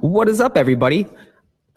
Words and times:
What 0.00 0.28
is 0.28 0.40
up, 0.40 0.56
everybody? 0.56 1.06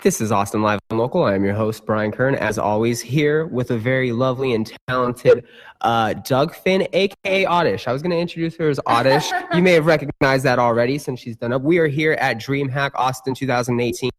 This 0.03 0.21
is 0.21 0.31
Austin 0.31 0.61
Live 0.61 0.79
and 0.91 0.99
Local. 0.99 1.23
I 1.23 1.33
am 1.33 1.43
your 1.43 1.55
host, 1.55 1.87
Brian 1.87 2.11
Kern, 2.11 2.35
as 2.35 2.59
always, 2.59 3.01
here 3.01 3.47
with 3.47 3.71
a 3.71 3.77
very 3.77 4.11
lovely 4.11 4.53
and 4.53 4.71
talented 4.87 5.45
uh, 5.81 6.09
DugFinn, 6.09 6.87
aka 6.93 7.45
Oddish. 7.45 7.87
I 7.87 7.91
was 7.91 8.03
going 8.03 8.11
to 8.11 8.17
introduce 8.19 8.55
her 8.57 8.69
as 8.69 8.79
Oddish. 8.85 9.31
you 9.55 9.63
may 9.63 9.71
have 9.71 9.87
recognized 9.87 10.45
that 10.45 10.59
already 10.59 10.99
since 10.99 11.19
she's 11.19 11.35
done 11.35 11.51
up. 11.51 11.63
We 11.63 11.79
are 11.79 11.87
here 11.87 12.11
at 12.13 12.37
DreamHack 12.37 12.91
Austin 12.93 13.33
2018, 13.33 14.11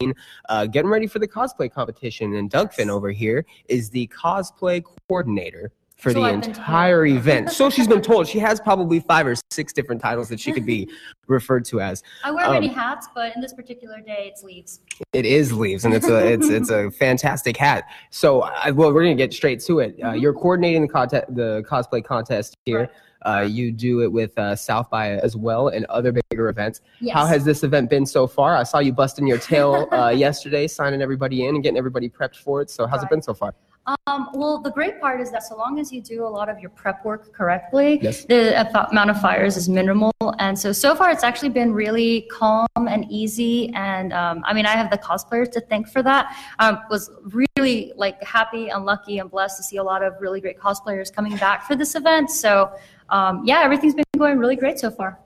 uh, 0.48 0.66
getting 0.66 0.90
ready 0.90 1.06
for 1.06 1.20
the 1.20 1.28
cosplay 1.28 1.70
competition. 1.70 2.34
And 2.34 2.50
DugFinn 2.50 2.88
over 2.88 3.12
here 3.12 3.46
is 3.68 3.88
the 3.88 4.08
cosplay 4.08 4.82
coordinator 4.82 5.70
for 6.04 6.12
So 6.12 6.20
the 6.20 6.26
I've 6.26 6.34
entire 6.34 7.06
event. 7.06 7.50
So 7.50 7.70
she's 7.70 7.88
been 7.88 8.02
told 8.02 8.28
she 8.28 8.38
has 8.38 8.60
probably 8.60 9.00
five 9.00 9.26
or 9.26 9.34
six 9.50 9.72
different 9.72 10.02
titles 10.02 10.28
that 10.28 10.38
she 10.38 10.52
could 10.52 10.66
be 10.66 10.88
referred 11.26 11.64
to 11.66 11.80
as. 11.80 12.02
I 12.22 12.30
wear 12.30 12.44
Um, 12.44 12.52
many 12.52 12.68
hats, 12.68 13.08
but 13.14 13.34
in 13.34 13.40
this 13.40 13.54
particular 13.54 14.00
day, 14.00 14.30
it's 14.30 14.42
leaves. 14.42 14.80
It 15.14 15.24
is 15.24 15.52
leaves, 15.52 15.86
and 15.86 15.94
it's 15.94 16.06
a 16.06 16.18
it's 16.32 16.48
it's 16.50 16.70
a 16.70 16.90
fantastic 17.04 17.56
hat. 17.56 17.84
So, 18.10 18.42
I, 18.42 18.70
well, 18.70 18.92
we're 18.92 19.02
gonna 19.04 19.14
get 19.14 19.32
straight 19.32 19.60
to 19.60 19.80
it. 19.80 19.96
Uh, 20.02 20.08
Mhm. 20.12 20.20
you're 20.20 20.34
coordinating 20.34 20.82
the 20.82 20.88
contest, 20.88 21.34
the 21.34 21.64
cosplay 21.68 22.04
contest 22.04 22.54
here. 22.66 22.80
Right. 22.80 22.90
Uh, 23.26 23.40
you 23.40 23.72
do 23.72 24.02
it 24.02 24.12
with 24.12 24.36
uh, 24.38 24.54
South 24.54 24.90
by 24.90 25.12
as 25.12 25.34
well 25.34 25.68
and 25.68 25.86
other 25.86 26.12
bigger 26.12 26.50
events. 26.50 26.82
Yes. 27.00 27.14
How 27.14 27.24
has 27.24 27.42
this 27.42 27.64
event 27.64 27.88
been 27.88 28.04
so 28.04 28.26
far? 28.26 28.54
I 28.54 28.64
saw 28.64 28.80
you 28.80 28.92
busting 28.92 29.26
your 29.26 29.38
tail 29.38 29.88
uh, 29.92 30.08
yesterday, 30.14 30.66
signing 30.66 31.00
everybody 31.00 31.46
in 31.46 31.54
and 31.54 31.64
getting 31.64 31.78
everybody 31.78 32.10
prepped 32.10 32.36
for 32.36 32.60
it. 32.60 32.68
So, 32.68 32.86
how's 32.86 33.02
it 33.02 33.08
been 33.08 33.22
so 33.22 33.32
far? 33.32 33.54
Um, 33.86 34.30
well, 34.32 34.58
the 34.60 34.70
great 34.70 34.98
part 34.98 35.20
is 35.20 35.30
that 35.30 35.42
so 35.42 35.56
long 35.56 35.78
as 35.78 35.92
you 35.92 36.00
do 36.00 36.24
a 36.26 36.28
lot 36.28 36.48
of 36.48 36.58
your 36.58 36.70
prep 36.70 37.04
work 37.04 37.32
correctly, 37.34 37.98
Yes. 38.02 38.24
the 38.24 38.58
amount 38.90 39.10
of 39.10 39.20
fires 39.20 39.58
is 39.58 39.68
minimal. 39.68 40.12
And 40.38 40.58
so, 40.58 40.72
so 40.72 40.94
far, 40.94 41.10
it's 41.10 41.22
actually 41.22 41.50
been 41.50 41.72
really 41.72 42.22
calm 42.30 42.66
and 42.76 43.04
easy. 43.10 43.70
And 43.74 44.12
um, 44.14 44.42
I 44.46 44.54
mean, 44.54 44.64
I 44.64 44.70
have 44.70 44.90
the 44.90 44.96
cosplayers 44.96 45.50
to 45.52 45.60
thank 45.60 45.88
for 45.88 46.02
that. 46.02 46.34
I 46.58 46.78
was 46.88 47.10
really 47.32 47.92
like 47.96 48.22
happy 48.24 48.70
and 48.70 48.86
lucky 48.86 49.18
and 49.18 49.30
blessed 49.30 49.58
to 49.58 49.62
see 49.62 49.76
a 49.76 49.84
lot 49.84 50.02
of 50.02 50.14
really 50.18 50.40
great 50.40 50.58
cosplayers 50.58 51.12
coming 51.12 51.36
back 51.36 51.66
for 51.66 51.76
this 51.76 51.94
event. 51.94 52.30
So, 52.30 52.72
um, 53.10 53.42
yeah, 53.44 53.60
everything's 53.62 53.94
been 53.94 54.04
going 54.16 54.38
really 54.38 54.56
great 54.56 54.78
so 54.78 54.90
far. 54.90 55.18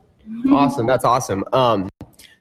awesome 0.50 0.86
that's 0.86 1.04
awesome 1.06 1.42
um 1.54 1.88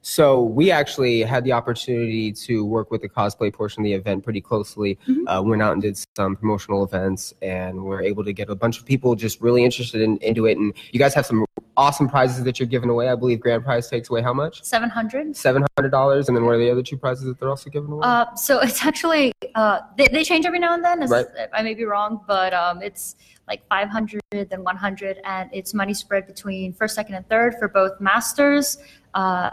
so 0.07 0.41
we 0.41 0.71
actually 0.71 1.21
had 1.21 1.43
the 1.43 1.51
opportunity 1.51 2.31
to 2.31 2.63
work 2.63 2.91
with 2.91 3.01
the 3.01 3.09
cosplay 3.09 3.51
portion 3.53 3.81
of 3.81 3.83
the 3.83 3.91
event 3.93 4.23
pretty 4.23 4.39
closely 4.39 4.97
Mhm. 5.05 5.23
uh, 5.27 5.41
went 5.43 5.61
out 5.61 5.73
and 5.73 5.81
did 5.81 5.97
some 6.15 6.37
promotional 6.37 6.85
events 6.85 7.33
and 7.41 7.83
we're 7.83 8.01
able 8.01 8.23
to 8.23 8.31
get 8.31 8.49
a 8.49 8.55
bunch 8.55 8.79
of 8.79 8.85
people 8.85 9.15
just 9.15 9.41
really 9.41 9.65
interested 9.65 9.99
in, 10.01 10.15
into 10.19 10.45
it 10.45 10.57
and 10.57 10.73
you 10.93 10.99
guys 10.99 11.13
have 11.13 11.25
some 11.25 11.45
awesome 11.75 12.07
prizes 12.07 12.41
that 12.45 12.57
you're 12.57 12.67
giving 12.67 12.89
away 12.89 13.09
i 13.09 13.15
believe 13.15 13.41
grand 13.41 13.65
prize 13.65 13.89
takes 13.89 14.09
away 14.09 14.21
how 14.21 14.33
much 14.33 14.63
700. 14.63 15.35
$700 15.35 16.27
and 16.29 16.37
then 16.37 16.45
what 16.45 16.55
are 16.55 16.57
the 16.57 16.71
other 16.71 16.81
two 16.81 16.97
prizes 16.97 17.25
that 17.25 17.37
they're 17.37 17.49
also 17.49 17.69
giving 17.69 17.91
away 17.91 18.01
Uh, 18.07 18.33
so 18.35 18.59
it's 18.61 18.85
actually 18.85 19.33
uh, 19.55 19.79
they, 19.97 20.07
they 20.07 20.23
change 20.23 20.45
every 20.45 20.59
now 20.59 20.73
and 20.73 20.85
then. 20.85 20.99
Right. 21.09 21.25
I 21.53 21.61
may 21.63 21.73
be 21.73 21.83
wrong, 21.85 22.21
but 22.27 22.53
um, 22.53 22.81
it's 22.81 23.15
like 23.47 23.61
500, 23.69 24.19
then 24.31 24.63
100, 24.63 25.17
and 25.25 25.49
it's 25.51 25.73
money 25.73 25.93
spread 25.95 26.27
between 26.27 26.73
first, 26.73 26.93
second, 26.95 27.15
and 27.15 27.27
third 27.27 27.55
for 27.57 27.67
both 27.67 27.99
masters, 27.99 28.77
uh, 29.15 29.49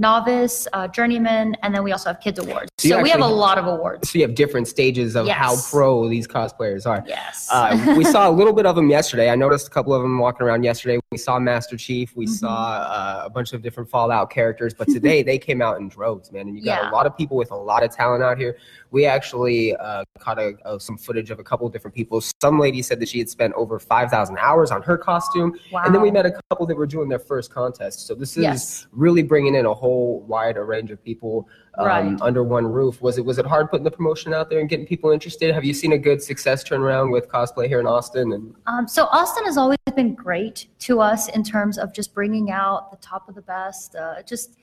novice, 0.00 0.66
uh, 0.72 0.86
journeyman, 0.88 1.56
and 1.62 1.74
then 1.74 1.82
we 1.82 1.92
also 1.92 2.10
have 2.10 2.20
kids 2.20 2.38
awards. 2.38 2.70
So 2.78 2.88
So 2.90 3.02
we 3.02 3.10
have 3.10 3.20
a 3.20 3.26
lot 3.26 3.58
of 3.58 3.66
awards. 3.66 4.10
so 4.10 4.18
you 4.18 4.24
have 4.26 4.34
different 4.34 4.68
stages 4.68 5.16
of 5.16 5.26
how 5.28 5.56
pro 5.70 6.08
these 6.08 6.26
cosplayers 6.28 6.86
are 6.86 7.02
Yes. 7.06 7.48
Uh, 7.50 7.94
we 7.96 8.04
saw 8.14 8.28
a 8.28 8.30
little 8.30 8.52
bit 8.52 8.66
of 8.66 8.76
them 8.76 8.88
yesterday. 8.88 9.28
I 9.30 9.34
noticed 9.34 9.66
a 9.66 9.70
couple 9.70 9.92
of 9.92 10.02
them 10.02 10.18
walking 10.18 10.46
around 10.46 10.62
yesterday. 10.62 11.00
We 11.10 11.18
saw 11.18 11.38
Master 11.38 11.76
Chief. 11.76 12.14
We 12.16 12.26
Mhm. 12.26 12.30
saw 12.30 12.48
uh, 12.48 13.22
a 13.26 13.30
bunch 13.30 13.52
of 13.52 13.62
different 13.62 13.88
Fallout 13.90 14.30
characters. 14.30 14.72
But 14.74 14.88
today 14.88 15.22
they 15.30 15.38
came 15.38 15.60
out 15.60 15.78
in 15.80 15.88
droves, 15.88 16.30
man. 16.32 16.48
And 16.48 16.56
you 16.56 16.64
got 16.64 16.82
Yeah. 16.82 16.90
a 16.90 16.92
lot 16.92 17.06
of 17.06 17.16
people 17.16 17.36
with 17.36 17.50
a 17.50 17.56
lot 17.56 17.82
of 17.82 17.90
talent 17.90 18.22
out 18.22 18.38
here. 18.38 18.56
We 18.90 19.04
actually 19.04 19.74
uh, 19.76 20.04
caught 20.18 20.38
a, 20.38 20.54
uh, 20.64 20.78
some 20.78 20.96
footage 20.96 21.30
of 21.30 21.38
a 21.40 21.44
couple 21.44 21.66
of 21.66 21.72
different 21.72 21.94
people. 21.94 22.22
Some 22.40 22.58
lady 22.58 22.82
said 22.82 23.00
that 23.00 23.08
she 23.08 23.18
had 23.18 23.28
spent 23.28 23.52
over 23.54 23.78
5,000 23.78 24.38
hours 24.38 24.70
on 24.70 24.82
her 24.82 24.96
costume. 24.96 25.54
wow. 25.72 25.82
And 25.84 25.94
then 25.94 26.00
we 26.02 26.10
met 26.10 26.24
a 26.26 26.32
couple 26.50 26.66
that 26.66 26.76
were 26.76 26.86
doing 26.86 27.08
their 27.08 27.18
first 27.18 27.52
contest. 27.52 28.06
So 28.06 28.14
this 28.14 28.36
is 28.36 28.42
Yes. 28.44 28.86
really 28.92 29.22
bringing 29.22 29.54
in 29.56 29.66
a 29.68 29.74
whole 29.74 30.20
wide 30.22 30.56
range 30.56 30.90
of 30.90 31.02
people 31.02 31.48
um, 31.78 31.86
Right. 31.86 32.18
under 32.20 32.42
one 32.42 32.66
roof. 32.66 33.00
Was 33.00 33.18
it 33.18 33.24
was 33.24 33.38
it 33.38 33.46
hard 33.46 33.70
putting 33.70 33.84
the 33.84 33.90
promotion 33.90 34.34
out 34.34 34.50
there 34.50 34.58
and 34.60 34.68
getting 34.68 34.86
people 34.86 35.10
interested? 35.10 35.54
Have 35.54 35.64
you 35.64 35.74
seen 35.74 35.92
a 35.92 35.98
good 35.98 36.22
success 36.22 36.64
turnaround 36.64 37.12
with 37.12 37.28
cosplay 37.28 37.68
here 37.68 37.80
in 37.80 37.86
Austin? 37.86 38.32
And 38.32 38.54
Um, 38.66 38.88
so 38.88 39.04
Austin 39.06 39.44
has 39.44 39.56
always 39.56 39.78
been 39.94 40.14
great 40.14 40.66
to 40.80 41.00
us 41.00 41.28
in 41.28 41.42
terms 41.44 41.78
of 41.78 41.92
just 41.92 42.14
bringing 42.14 42.50
out 42.50 42.90
the 42.90 42.96
top 42.98 43.28
of 43.28 43.34
the 43.34 43.42
best. 43.42 43.94
Uh, 43.94 44.22
just 44.22 44.56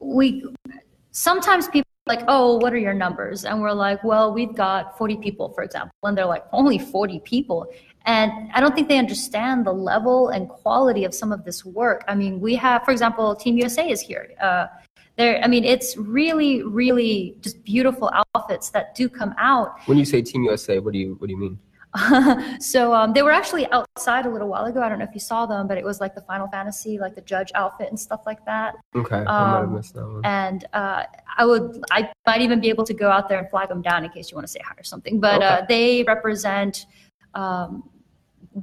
we 0.00 0.44
sometimes 1.12 1.68
people 1.68 1.86
like, 2.06 2.22
oh, 2.28 2.56
what 2.58 2.72
are 2.72 2.78
your 2.78 2.94
numbers? 2.94 3.44
And 3.44 3.60
we're 3.60 3.72
like, 3.72 4.02
well, 4.04 4.32
we've 4.32 4.54
got 4.54 4.96
40 4.96 5.16
people, 5.16 5.48
for 5.48 5.64
example, 5.64 5.90
and 6.04 6.16
they're 6.16 6.24
like, 6.24 6.44
only 6.52 6.78
40 6.78 7.18
people. 7.20 7.66
And 8.06 8.50
I 8.54 8.60
don't 8.60 8.74
think 8.74 8.88
they 8.88 8.98
understand 8.98 9.66
the 9.66 9.72
level 9.72 10.28
and 10.28 10.48
quality 10.48 11.04
of 11.04 11.12
some 11.12 11.32
of 11.32 11.44
this 11.44 11.64
work. 11.64 12.04
I 12.06 12.14
mean, 12.14 12.40
we 12.40 12.54
have, 12.54 12.84
for 12.84 12.92
example, 12.92 13.34
Team 13.34 13.58
USA 13.58 13.88
is 13.90 14.00
here. 14.00 14.30
Uh, 14.40 14.68
there, 15.16 15.40
I 15.42 15.48
mean, 15.48 15.64
it's 15.64 15.96
really, 15.96 16.62
really 16.62 17.36
just 17.40 17.64
beautiful 17.64 18.10
outfits 18.34 18.70
that 18.70 18.94
do 18.94 19.08
come 19.08 19.34
out. 19.38 19.74
when 19.86 19.98
you 19.98 20.04
say 20.04 20.22
Team 20.22 20.44
USA, 20.44 20.78
what 20.78 20.92
do 20.92 20.98
you 20.98 21.16
what 21.18 21.26
do 21.26 21.32
you 21.32 21.40
mean? 21.40 21.58
so 22.60 22.92
um, 22.92 23.14
they 23.14 23.22
were 23.22 23.30
actually 23.32 23.66
outside 23.72 24.26
a 24.26 24.28
little 24.28 24.48
while 24.48 24.66
ago. 24.66 24.82
I 24.82 24.88
don't 24.90 24.98
know 24.98 25.06
if 25.06 25.14
you 25.14 25.20
saw 25.20 25.46
them, 25.46 25.66
but 25.66 25.78
it 25.78 25.84
was 25.84 25.98
like 26.00 26.14
the 26.14 26.20
Final 26.20 26.46
Fantasy, 26.48 26.98
like 26.98 27.14
the 27.14 27.22
judge 27.22 27.50
outfit 27.54 27.88
and 27.88 27.98
stuff 27.98 28.20
like 28.26 28.44
that. 28.44 28.74
Okay, 28.94 29.16
I 29.16 29.24
might 29.24 29.58
have 29.60 29.64
Um, 29.64 29.74
missed 29.74 29.94
that 29.94 30.06
one. 30.06 30.20
And 30.24 30.66
uh, 30.74 31.04
I 31.38 31.46
would, 31.46 31.82
I 31.90 32.10
might 32.26 32.42
even 32.42 32.60
be 32.60 32.68
able 32.68 32.84
to 32.84 32.92
go 32.94 33.10
out 33.10 33.28
there 33.30 33.38
and 33.38 33.48
flag 33.48 33.68
them 33.70 33.80
down 33.80 34.04
in 34.04 34.10
case 34.10 34.30
you 34.30 34.34
want 34.36 34.46
to 34.46 34.52
say 34.52 34.60
hi 34.62 34.74
or 34.78 34.84
something. 34.84 35.20
But 35.20 35.42
uh, 35.42 35.64
they 35.68 36.02
represent 36.02 36.84
um, 37.34 37.88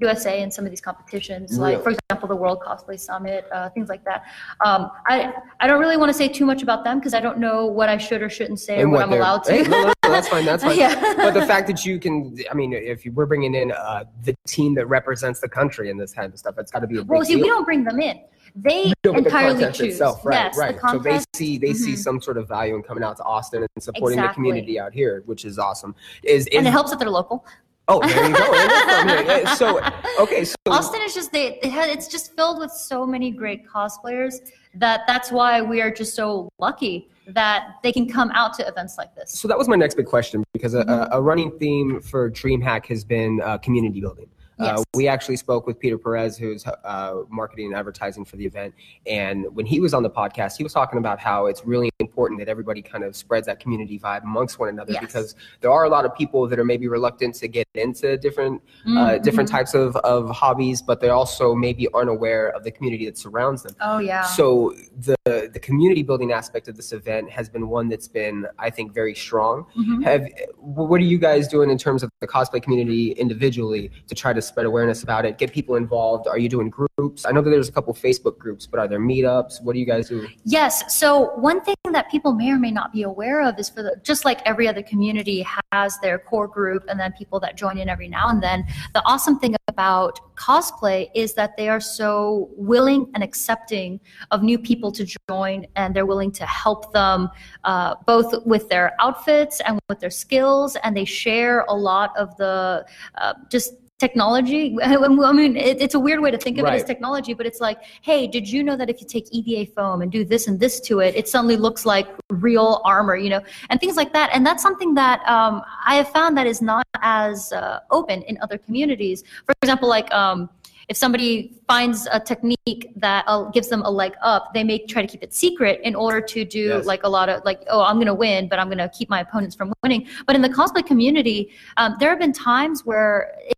USA 0.01 0.41
in 0.41 0.49
some 0.51 0.65
of 0.65 0.71
these 0.71 0.81
competitions, 0.81 1.57
like 1.57 1.73
Really? 1.73 1.83
for 1.83 1.89
example, 1.91 2.27
the 2.27 2.35
World 2.35 2.59
Cosplay 2.65 2.99
Summit, 2.99 3.45
uh, 3.51 3.69
things 3.69 3.89
like 3.89 4.03
that. 4.05 4.23
Um, 4.65 4.91
I 5.07 5.33
I 5.59 5.67
don't 5.67 5.79
really 5.79 5.97
want 5.97 6.09
to 6.09 6.13
say 6.17 6.27
too 6.27 6.45
much 6.45 6.63
about 6.63 6.83
them 6.83 6.99
because 6.99 7.13
I 7.13 7.19
don't 7.19 7.37
know 7.37 7.65
what 7.67 7.89
I 7.89 7.97
should 7.97 8.21
or 8.21 8.29
shouldn't 8.29 8.59
say 8.59 8.81
or 8.81 8.89
what, 8.89 9.03
I'm 9.03 9.13
allowed 9.13 9.43
to. 9.45 9.53
Hey, 9.53 9.63
no, 9.63 9.83
no, 9.83 9.93
no, 10.03 10.11
that's 10.11 10.27
fine. 10.27 10.45
That's 10.53 10.63
fine. 10.63 10.77
Yeah. 10.77 11.13
But 11.15 11.33
the 11.33 11.45
fact 11.45 11.67
that 11.67 11.85
you 11.85 11.99
can, 11.99 12.35
I 12.51 12.53
mean, 12.53 12.73
if 12.73 13.05
you, 13.05 13.11
we're 13.11 13.25
bringing 13.25 13.55
in 13.55 13.71
uh, 13.71 14.05
the 14.23 14.35
team 14.47 14.73
that 14.75 14.87
represents 14.87 15.39
the 15.39 15.49
country 15.49 15.89
in 15.89 15.97
this 15.97 16.13
kind 16.13 16.31
of 16.33 16.37
stuff, 16.39 16.55
it's 16.57 16.71
got 16.71 16.79
to 16.79 16.87
be 16.87 16.97
a 16.97 17.01
big 17.01 17.09
Well, 17.09 17.23
see, 17.23 17.35
deal. 17.35 17.43
we 17.43 17.47
don't 17.49 17.63
bring 17.63 17.83
them 17.83 17.99
in. 18.01 18.19
They 18.55 18.93
No, 19.03 19.13
but 19.13 19.23
the 19.23 19.25
entirely 19.25 19.65
choose. 19.71 19.93
itself, 19.93 20.23
right? 20.23 20.35
yes, 20.35 20.57
right. 20.57 20.79
The 20.79 20.91
so 20.91 20.99
they 20.99 21.19
see 21.33 21.57
they 21.57 21.73
see 21.73 21.93
Mhm. 21.93 21.97
some 21.97 22.21
sort 22.21 22.37
of 22.37 22.47
value 22.47 22.75
in 22.75 22.83
coming 22.83 23.03
out 23.03 23.17
to 23.17 23.23
Austin 23.23 23.63
and 23.63 23.83
supporting 23.83 24.21
the 24.21 24.27
community 24.27 24.79
out 24.79 24.93
here, 24.93 25.23
which 25.25 25.43
is 25.45 25.57
awesome. 25.57 25.95
Is, 26.23 26.45
is 26.47 26.57
and 26.57 26.67
it 26.67 26.69
helps 26.71 26.91
that 26.91 26.99
they're 26.99 27.09
local. 27.09 27.45
Oh 27.87 27.99
there 28.07 28.27
you 28.27 28.35
go. 28.35 28.53
And 28.53 28.71
it's 28.71 28.83
from 28.91 29.07
here. 29.27 29.41
Yeah, 29.43 29.53
So 29.55 29.81
okay, 30.19 30.45
so 30.45 30.55
Austin 30.67 31.01
is 31.05 31.13
just 31.13 31.31
they 31.31 31.57
it 31.59 31.71
has, 31.71 31.89
it's 31.89 32.07
just 32.07 32.35
filled 32.35 32.59
with 32.59 32.71
so 32.71 33.05
many 33.05 33.31
great 33.31 33.67
cosplayers 33.67 34.35
that 34.75 35.01
that's 35.07 35.31
why 35.31 35.61
we 35.61 35.81
are 35.81 35.91
just 35.91 36.15
so 36.15 36.49
lucky 36.59 37.09
that 37.27 37.75
they 37.83 37.91
can 37.91 38.07
come 38.07 38.31
out 38.31 38.53
to 38.55 38.67
events 38.67 38.97
like 38.97 39.15
this. 39.15 39.31
so 39.31 39.47
that 39.47 39.57
was 39.57 39.67
my 39.69 39.75
next 39.77 39.95
big 39.95 40.05
question 40.05 40.43
because 40.53 40.73
a, 40.73 40.83
Mhm. 40.83 41.07
a, 41.11 41.17
a 41.17 41.21
running 41.21 41.51
theme 41.57 42.01
for 42.01 42.29
DreamHack 42.29 42.85
has 42.87 43.03
been 43.05 43.39
uh, 43.41 43.57
community 43.59 44.01
building. 44.01 44.27
Uh, 44.59 44.83
we 44.93 45.07
actually 45.07 45.35
spoke 45.37 45.65
with 45.67 45.79
Peter 45.79 45.97
Perez, 45.97 46.37
who's 46.37 46.65
uh, 46.65 47.21
marketing 47.29 47.67
and 47.67 47.75
advertising 47.75 48.23
for 48.25 48.35
the 48.37 48.45
event. 48.45 48.73
And 49.07 49.45
when 49.55 49.65
he 49.65 49.79
was 49.79 49.93
on 49.93 50.03
the 50.03 50.09
podcast, 50.09 50.57
he 50.57 50.63
was 50.63 50.73
talking 50.73 50.99
about 50.99 51.19
how 51.19 51.47
it's 51.47 51.65
really 51.65 51.89
important 51.99 52.39
that 52.39 52.47
everybody 52.47 52.81
kind 52.81 53.03
of 53.03 53.15
spreads 53.15 53.47
that 53.47 53.59
community 53.59 53.97
vibe 53.99 54.23
amongst 54.23 54.59
one 54.59 54.69
another 54.69 54.93
Yes. 54.93 55.01
because 55.01 55.35
there 55.61 55.71
are 55.71 55.85
a 55.85 55.89
lot 55.89 56.05
of 56.05 56.13
people 56.15 56.47
that 56.47 56.59
are 56.59 56.65
maybe 56.65 56.87
reluctant 56.87 57.33
to 57.35 57.47
get 57.47 57.65
into 57.75 58.17
different 58.17 58.61
uh, 58.85 58.89
Mhm. 58.89 59.23
different 59.23 59.49
types 59.49 59.73
of, 59.73 59.95
of 59.97 60.29
hobbies, 60.29 60.81
but 60.81 60.99
they 61.01 61.09
also 61.09 61.55
maybe 61.55 61.87
aren't 61.93 62.09
aware 62.09 62.49
of 62.49 62.63
the 62.63 62.71
community 62.71 63.05
that 63.05 63.17
surrounds 63.17 63.63
them. 63.63 63.75
Oh 63.81 63.97
yeah. 63.99 64.21
So 64.23 64.73
the 64.99 65.15
the 65.25 65.59
community 65.59 66.03
building 66.03 66.31
aspect 66.31 66.67
of 66.67 66.75
this 66.75 66.91
event 66.93 67.29
has 67.29 67.49
been 67.49 67.69
one 67.69 67.87
that's 67.89 68.07
been, 68.07 68.45
I 68.59 68.69
think, 68.69 68.93
very 68.93 69.15
strong. 69.15 69.65
Mhm. 69.75 70.03
Have 70.03 70.27
what 70.57 70.99
are 71.01 71.03
you 71.05 71.17
guys 71.17 71.47
doing 71.47 71.69
in 71.69 71.77
terms 71.77 72.03
of 72.03 72.09
the 72.21 72.27
cosplay 72.27 72.61
community 72.61 73.11
individually 73.13 73.89
to 74.07 74.15
try 74.15 74.31
to 74.33 74.41
spread 74.47 74.65
awareness 74.65 75.03
about 75.03 75.25
it, 75.25 75.37
get 75.37 75.51
people 75.51 75.75
involved? 75.75 76.27
Are 76.27 76.37
you 76.37 76.49
doing 76.49 76.69
groups? 76.69 77.25
I 77.25 77.31
know 77.31 77.41
that 77.41 77.49
there's 77.49 77.69
a 77.69 77.71
couple 77.71 77.93
Facebook 77.93 78.37
groups, 78.37 78.67
but 78.67 78.79
are 78.79 78.87
there 78.87 78.99
meetups? 78.99 79.61
What 79.61 79.73
do 79.73 79.79
you 79.79 79.85
guys 79.85 80.09
do? 80.09 80.27
Yes. 80.43 80.95
So 80.95 81.35
one 81.35 81.61
thing 81.61 81.75
that 81.91 82.09
people 82.09 82.33
may 82.33 82.51
or 82.51 82.59
may 82.59 82.71
not 82.71 82.91
be 82.91 83.03
aware 83.03 83.41
of 83.41 83.57
is 83.59 83.69
for 83.69 83.83
the 83.83 83.95
just 84.03 84.25
like 84.25 84.41
every 84.45 84.67
other 84.67 84.83
community 84.83 85.45
has 85.71 85.99
their 85.99 86.19
core 86.19 86.47
group 86.47 86.85
and 86.87 86.99
then 86.99 87.13
people 87.13 87.39
that 87.41 87.57
join 87.57 87.77
in 87.77 87.89
every 87.89 88.07
now 88.07 88.29
and 88.29 88.41
then. 88.41 88.65
The 88.93 89.03
awesome 89.05 89.39
thing 89.39 89.55
about 89.67 90.19
cosplay 90.35 91.09
is 91.15 91.33
that 91.33 91.57
they 91.57 91.69
are 91.69 91.79
so 91.79 92.49
willing 92.55 93.09
and 93.13 93.23
accepting 93.23 93.99
of 94.31 94.43
new 94.43 94.59
people 94.59 94.91
to 94.91 95.05
join 95.29 95.65
and 95.75 95.95
they're 95.95 96.05
willing 96.05 96.31
to 96.31 96.45
help 96.45 96.91
them 96.93 97.29
uh, 97.63 97.95
both 98.05 98.45
with 98.45 98.69
their 98.69 98.93
outfits 98.99 99.61
and 99.61 99.79
with 99.89 99.99
their 99.99 100.09
skills 100.09 100.75
and 100.83 100.95
they 100.95 101.05
share 101.05 101.61
a 101.69 101.73
lot 101.73 102.15
of 102.17 102.35
the 102.37 102.85
uh, 103.15 103.33
just 103.49 103.73
technology. 104.03 104.63
I 104.83 105.31
mean, 105.31 105.55
it, 105.55 105.81
it's 105.81 105.95
a 105.95 105.99
weird 106.07 106.19
way 106.19 106.31
to 106.31 106.37
think 106.45 106.57
of 106.59 106.65
it 106.65 106.73
as 106.79 106.83
technology, 106.83 107.33
but 107.33 107.45
it's 107.49 107.61
like, 107.67 107.79
hey, 108.01 108.27
did 108.35 108.45
you 108.53 108.61
know 108.67 108.75
that 108.81 108.89
if 108.89 108.97
you 109.01 109.07
take 109.07 109.25
EVA 109.31 109.71
foam 109.71 110.01
and 110.01 110.11
do 110.11 110.21
this 110.33 110.47
and 110.47 110.59
this 110.59 110.79
to 110.87 110.99
it, 111.05 111.15
it 111.15 111.27
suddenly 111.33 111.57
looks 111.65 111.85
like 111.93 112.07
real 112.29 112.81
armor, 112.83 113.15
you 113.15 113.29
know, 113.29 113.41
and 113.69 113.79
things 113.79 113.95
like 113.95 114.11
that. 114.17 114.29
And 114.33 114.45
that's 114.45 114.61
something 114.67 114.93
that 114.95 115.19
um, 115.35 115.61
I 115.85 115.95
have 115.95 116.09
found 116.09 116.37
that 116.37 116.47
is 116.53 116.61
not 116.61 116.85
as 117.01 117.53
uh, 117.53 117.79
open 117.91 118.23
in 118.23 118.37
other 118.41 118.57
communities. 118.57 119.23
For 119.45 119.53
example, 119.61 119.87
like 119.87 120.11
um, 120.13 120.49
if 120.89 120.97
somebody 120.97 121.33
finds 121.73 122.07
a 122.17 122.19
technique 122.19 122.83
that 123.05 123.21
uh, 123.27 123.43
gives 123.55 123.67
them 123.73 123.81
a 123.83 123.91
leg 124.01 124.13
up, 124.21 124.41
they 124.53 124.63
may 124.63 124.77
try 124.93 125.01
to 125.05 125.07
keep 125.13 125.23
it 125.27 125.33
secret 125.33 125.75
in 125.89 125.93
order 125.95 126.21
to 126.33 126.39
do 126.45 126.63
Yes. 126.73 126.85
like 126.85 127.03
a 127.03 127.11
lot 127.17 127.27
of 127.29 127.43
like, 127.49 127.59
oh, 127.73 127.81
I'm 127.89 127.97
going 128.01 128.07
to 128.15 128.19
win, 128.25 128.47
but 128.51 128.57
I'm 128.59 128.67
going 128.73 128.83
to 128.87 128.89
keep 128.97 129.09
my 129.09 129.21
opponents 129.25 129.55
from 129.55 129.67
winning. 129.83 130.07
But 130.27 130.35
in 130.37 130.41
the 130.47 130.49
cosplay 130.49 130.85
community, 130.85 131.39
um, 131.77 131.95
there 131.99 132.09
have 132.13 132.19
been 132.25 132.31
times 132.53 132.85
where 132.89 133.13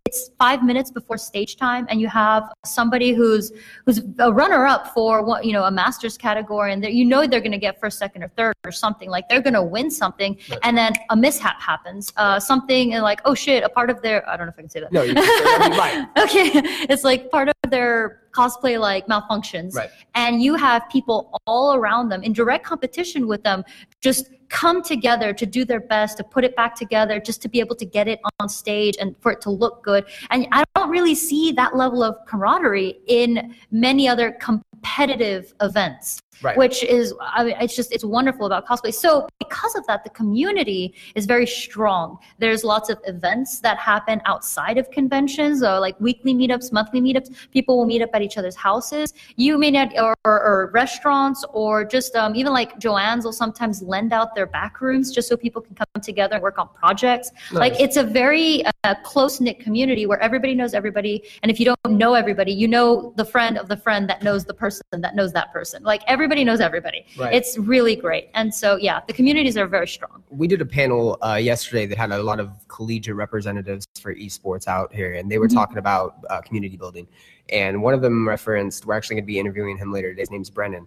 it's 0.07 0.19
five 0.39 0.59
minutes 0.63 0.89
before 0.91 1.17
stage 1.17 1.57
time, 1.57 1.83
and 1.89 1.99
you 2.03 2.07
have 2.07 2.43
somebody 2.65 3.09
who's 3.13 3.45
who's 3.85 3.99
a 4.19 4.31
runner-up 4.41 4.83
for 4.93 5.13
what 5.29 5.39
you 5.45 5.53
know 5.53 5.63
a 5.65 5.71
master's 5.71 6.17
category, 6.17 6.71
and 6.73 6.83
you 6.85 7.05
know 7.11 7.19
they're 7.27 7.45
going 7.49 7.51
to 7.59 7.65
get 7.67 7.79
first, 7.81 7.97
second, 7.99 8.23
or 8.23 8.29
third, 8.39 8.53
or 8.65 8.71
something 8.71 9.09
like 9.15 9.27
they're 9.29 9.41
going 9.41 9.53
to 9.63 9.67
win 9.77 9.91
something, 9.91 10.31
Right. 10.49 10.59
and 10.63 10.73
then 10.77 10.93
a 11.09 11.15
mishap 11.25 11.57
happens, 11.71 12.13
uh, 12.17 12.39
something 12.39 12.93
and 12.93 13.03
like, 13.03 13.19
oh 13.25 13.35
shit, 13.35 13.63
a 13.63 13.69
part 13.77 13.89
of 13.89 14.01
their 14.05 14.17
I 14.29 14.37
don't 14.37 14.45
know 14.47 14.53
if 14.55 14.59
I 14.59 14.61
can 14.61 14.69
say 14.69 14.79
that. 14.81 14.91
No, 14.97 15.01
you 15.03 15.13
can 15.13 15.23
say 15.23 15.43
that. 15.43 15.75
right. 15.83 16.23
okay, 16.23 16.49
it's 16.91 17.03
like 17.03 17.29
part 17.31 17.49
of 17.49 17.55
their 17.69 18.04
cosplay 18.31 18.79
like 18.79 19.07
malfunctions, 19.07 19.73
Right. 19.75 19.89
and 20.13 20.41
you 20.41 20.55
have 20.55 20.83
people 20.89 21.39
all 21.47 21.75
around 21.75 22.09
them 22.09 22.21
in 22.23 22.33
direct 22.33 22.65
competition 22.65 23.27
with 23.27 23.43
them 23.43 23.63
just 24.01 24.29
come 24.49 24.81
together 24.83 25.33
to 25.33 25.45
do 25.45 25.65
their 25.65 25.79
best 25.79 26.17
to 26.17 26.23
put 26.23 26.43
it 26.43 26.55
back 26.55 26.75
together 26.75 27.19
just 27.19 27.41
to 27.41 27.49
be 27.49 27.59
able 27.59 27.75
to 27.75 27.85
get 27.85 28.07
it 28.07 28.19
on 28.39 28.47
stage 28.47 28.95
and 28.99 29.15
for 29.19 29.31
it 29.31 29.41
to 29.41 29.49
look 29.49 29.83
good. 29.83 30.05
And 30.29 30.47
i 30.51 30.63
don't 30.75 30.89
really 30.89 31.15
see 31.15 31.51
that 31.53 31.75
level 31.75 32.03
of 32.03 32.15
camaraderie 32.27 32.99
in 33.07 33.55
many 33.71 34.07
other 34.07 34.31
competitive 34.33 35.53
events 35.61 36.19
Right. 36.41 36.57
which 36.57 36.83
is 36.83 37.13
I 37.21 37.43
mean, 37.43 37.55
it's 37.59 37.75
just 37.75 37.93
it's 37.93 38.03
wonderful 38.03 38.45
about 38.45 38.67
cosplay. 38.67 38.93
So 38.93 39.27
because 39.39 39.75
of 39.75 39.85
that 39.87 40.03
the 40.03 40.09
community 40.09 40.93
is 41.15 41.25
very 41.25 41.47
strong. 41.47 42.17
There's 42.39 42.63
lots 42.63 42.89
of 42.89 42.99
events 43.05 43.59
that 43.59 43.77
happen 43.77 44.21
outside 44.25 44.77
of 44.77 44.89
conventions 44.91 45.63
or 45.63 45.79
like 45.79 45.99
weekly 45.99 46.33
meetups 46.33 46.71
monthly 46.71 47.01
meetups. 47.01 47.29
People 47.51 47.77
will 47.77 47.85
meet 47.85 48.01
up 48.01 48.09
at 48.13 48.21
each 48.21 48.37
other's 48.37 48.55
houses. 48.55 49.13
You 49.35 49.57
may 49.57 49.71
not 49.71 49.93
or, 49.97 50.15
or, 50.25 50.41
or 50.43 50.71
restaurants 50.73 51.45
or 51.53 51.85
just 51.85 52.15
um, 52.15 52.35
even 52.35 52.53
like 52.53 52.79
Joann's 52.79 53.25
will 53.25 53.33
sometimes 53.33 53.81
lend 53.81 54.11
out 54.13 54.35
their 54.35 54.47
back 54.47 54.81
rooms 54.81 55.13
just 55.13 55.29
so 55.29 55.37
people 55.37 55.61
can 55.61 55.75
come 55.75 56.01
together 56.01 56.35
and 56.35 56.43
work 56.43 56.57
on 56.59 56.69
projects. 56.69 57.31
Like 57.51 57.79
it's 57.79 57.97
a 57.97 58.03
very 58.03 58.63
uh, 58.83 58.95
close 59.03 59.39
knit 59.39 59.59
community 59.59 60.05
where 60.05 60.19
everybody 60.19 60.55
knows 60.55 60.73
everybody. 60.73 61.23
And 61.43 61.51
if 61.51 61.59
you 61.59 61.65
don't 61.65 61.97
know 61.97 62.13
everybody 62.13 62.51
you 62.51 62.67
know 62.67 63.13
the 63.15 63.25
friend 63.25 63.57
of 63.57 63.67
the 63.67 63.77
friend 63.77 64.09
that 64.09 64.23
knows 64.23 64.45
the 64.45 64.53
person 64.53 64.83
that 64.91 65.15
knows 65.15 65.33
that 65.33 65.51
person. 65.51 65.83
Like 65.83 66.01
everybody 66.25 66.43
knows 66.43 66.59
everybody 66.59 67.05
Right. 67.19 67.35
it's 67.35 67.55
really 67.59 67.95
great 67.95 68.29
and 68.33 68.51
so 68.61 68.77
yeah 68.77 69.01
the 69.05 69.13
communities 69.13 69.55
are 69.57 69.67
very 69.67 69.87
strong 69.87 70.23
we 70.31 70.47
did 70.47 70.59
a 70.59 70.65
panel 70.65 71.19
uh, 71.23 71.35
yesterday 71.35 71.85
that 71.85 71.97
had 71.99 72.11
a 72.11 72.23
lot 72.23 72.39
of 72.39 72.49
collegiate 72.67 73.15
representatives 73.15 73.85
for 74.01 74.13
esports 74.15 74.67
out 74.67 74.91
here, 74.93 75.13
and 75.13 75.31
they 75.31 75.37
were 75.37 75.47
Mhm. 75.47 75.53
talking 75.53 75.77
about 75.77 76.15
uh, 76.29 76.41
community 76.41 76.75
building. 76.77 77.07
And 77.49 77.81
one 77.81 77.93
of 77.93 78.01
them 78.01 78.27
referenced, 78.27 78.85
we're 78.85 78.95
actually 78.95 79.15
going 79.17 79.23
to 79.23 79.27
be 79.35 79.39
interviewing 79.39 79.77
him 79.77 79.93
later 79.93 80.09
today. 80.09 80.23
His 80.23 80.31
name's 80.31 80.49
Brennan. 80.49 80.85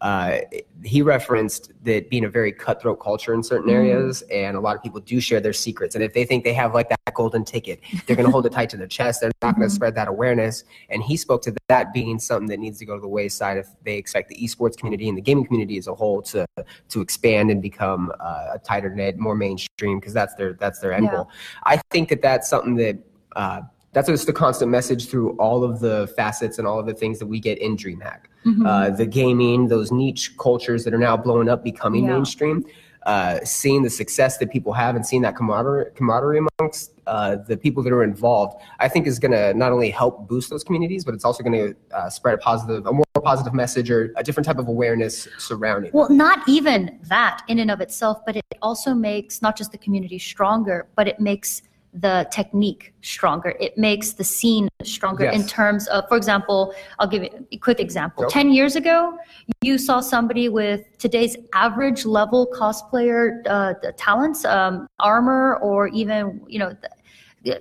Uh, 0.00 0.38
he 0.84 1.02
referenced 1.02 1.72
that 1.82 2.08
being 2.08 2.24
a 2.24 2.28
very 2.28 2.52
cutthroat 2.52 3.00
culture 3.00 3.34
in 3.34 3.42
certain 3.42 3.68
Mhm. 3.68 3.74
areas, 3.74 4.22
and 4.30 4.56
a 4.56 4.60
lot 4.60 4.76
of 4.76 4.82
people 4.82 5.00
do 5.00 5.20
share 5.20 5.40
their 5.40 5.52
secrets. 5.52 5.96
And 5.96 6.04
if 6.04 6.12
they 6.12 6.24
think 6.24 6.44
they 6.44 6.52
have 6.52 6.72
like 6.72 6.88
that 6.88 7.00
golden 7.14 7.44
ticket, 7.44 7.80
they're 8.06 8.14
going 8.14 8.26
to 8.26 8.30
hold 8.30 8.46
it 8.46 8.52
tight 8.52 8.70
to 8.70 8.76
their 8.76 8.86
chest. 8.86 9.20
They're 9.20 9.32
not 9.42 9.56
going 9.56 9.68
to 9.68 9.74
spread 9.74 9.94
that 9.96 10.06
awareness. 10.06 10.62
And 10.88 11.02
he 11.02 11.16
spoke 11.16 11.42
to 11.42 11.54
that 11.68 11.92
being 11.92 12.20
something 12.20 12.48
that 12.48 12.60
needs 12.60 12.78
to 12.78 12.84
go 12.84 12.94
to 12.94 13.00
the 13.00 13.08
wayside 13.08 13.56
if 13.58 13.68
they 13.82 13.96
expect 13.96 14.28
the 14.28 14.36
esports 14.36 14.76
community 14.76 15.08
and 15.08 15.18
the 15.18 15.22
gaming 15.22 15.44
community 15.44 15.78
as 15.78 15.88
a 15.88 15.94
whole 15.94 16.22
to 16.22 16.46
to 16.90 17.00
expand 17.00 17.50
and 17.50 17.60
become 17.60 18.12
uh, 18.20 18.50
a 18.54 18.58
tighter 18.60 18.94
knit, 18.94 19.18
more 19.18 19.34
mainstream, 19.34 19.98
because 19.98 20.12
that's 20.12 20.34
their 20.36 20.52
that's 20.54 20.78
their 20.78 20.92
end 20.92 21.06
Yeah. 21.06 21.16
goal. 21.16 21.30
I 21.64 21.80
think 21.90 22.08
that 22.10 22.22
that's 22.22 22.48
something 22.48 22.76
that 22.76 22.98
uh, 23.34 23.62
that's 23.92 24.08
just 24.08 24.28
a 24.28 24.32
constant 24.32 24.70
message 24.70 25.08
through 25.08 25.30
all 25.38 25.64
of 25.64 25.80
the 25.80 26.12
facets 26.16 26.58
and 26.58 26.66
all 26.66 26.78
of 26.78 26.86
the 26.86 26.94
things 26.94 27.18
that 27.18 27.26
we 27.26 27.40
get 27.40 27.58
in 27.58 27.76
DreamHack. 27.76 28.20
Mhm. 28.44 28.66
Uh, 28.66 28.90
the 28.90 29.06
gaming, 29.06 29.68
those 29.68 29.90
niche 29.90 30.36
cultures 30.38 30.84
that 30.84 30.92
are 30.94 30.98
now 30.98 31.16
blowing 31.16 31.48
up, 31.48 31.64
becoming 31.64 32.04
Yeah. 32.04 32.14
mainstream. 32.14 32.64
Uh, 33.06 33.38
seeing 33.42 33.82
the 33.82 33.88
success 33.88 34.36
that 34.36 34.50
people 34.50 34.72
have 34.72 34.94
and 34.94 35.06
seeing 35.06 35.22
that 35.22 35.34
camaraderie, 35.34 35.86
camaraderie 35.94 36.40
amongst 36.58 36.92
uh, 37.06 37.36
the 37.46 37.56
people 37.56 37.82
that 37.82 37.90
are 37.90 38.02
involved, 38.02 38.60
I 38.80 38.88
think 38.88 39.06
is 39.06 39.18
going 39.18 39.32
to 39.32 39.54
not 39.54 39.72
only 39.72 39.88
help 39.88 40.28
boost 40.28 40.50
those 40.50 40.62
communities, 40.62 41.06
but 41.06 41.14
it's 41.14 41.24
also 41.24 41.42
going 41.42 41.54
to 41.54 41.96
uh, 41.96 42.10
spread 42.10 42.34
a 42.34 42.38
positive, 42.38 42.84
a 42.86 42.92
more 42.92 43.04
positive 43.22 43.54
message 43.54 43.90
or 43.90 44.12
a 44.16 44.22
different 44.22 44.44
type 44.46 44.58
of 44.58 44.68
awareness 44.68 45.26
surrounding. 45.38 45.88
it. 45.88 45.94
Well, 45.94 46.10
not 46.10 46.46
even 46.46 46.98
that 47.08 47.42
in 47.48 47.60
and 47.60 47.70
of 47.70 47.80
itself, 47.80 48.18
but 48.26 48.36
it 48.36 48.44
also 48.60 48.92
makes 48.92 49.40
not 49.40 49.56
just 49.56 49.72
the 49.72 49.78
community 49.78 50.18
stronger, 50.18 50.86
but 50.94 51.08
it 51.08 51.18
makes 51.18 51.62
the 51.94 52.28
technique 52.30 52.92
stronger. 53.02 53.54
It 53.60 53.76
makes 53.78 54.12
the 54.12 54.24
scene 54.24 54.68
stronger 54.82 55.24
in 55.26 55.46
terms 55.46 55.88
of, 55.88 56.06
for 56.08 56.16
example, 56.16 56.74
I'll 56.98 57.08
give 57.08 57.22
you 57.22 57.46
a 57.50 57.56
quick 57.56 57.80
example. 57.80 58.24
Go. 58.24 58.30
10 58.30 58.52
years 58.52 58.76
ago, 58.76 59.18
you 59.62 59.78
saw 59.78 60.00
somebody 60.00 60.48
with 60.48 60.96
today's 60.98 61.36
average 61.54 62.04
level 62.04 62.48
cosplayer 62.54 63.42
uh, 63.46 63.74
talents, 63.96 64.44
um, 64.44 64.86
armor, 65.00 65.56
or 65.56 65.88
even, 65.88 66.40
you 66.46 66.58
know, 66.58 66.70
the, 66.70 66.90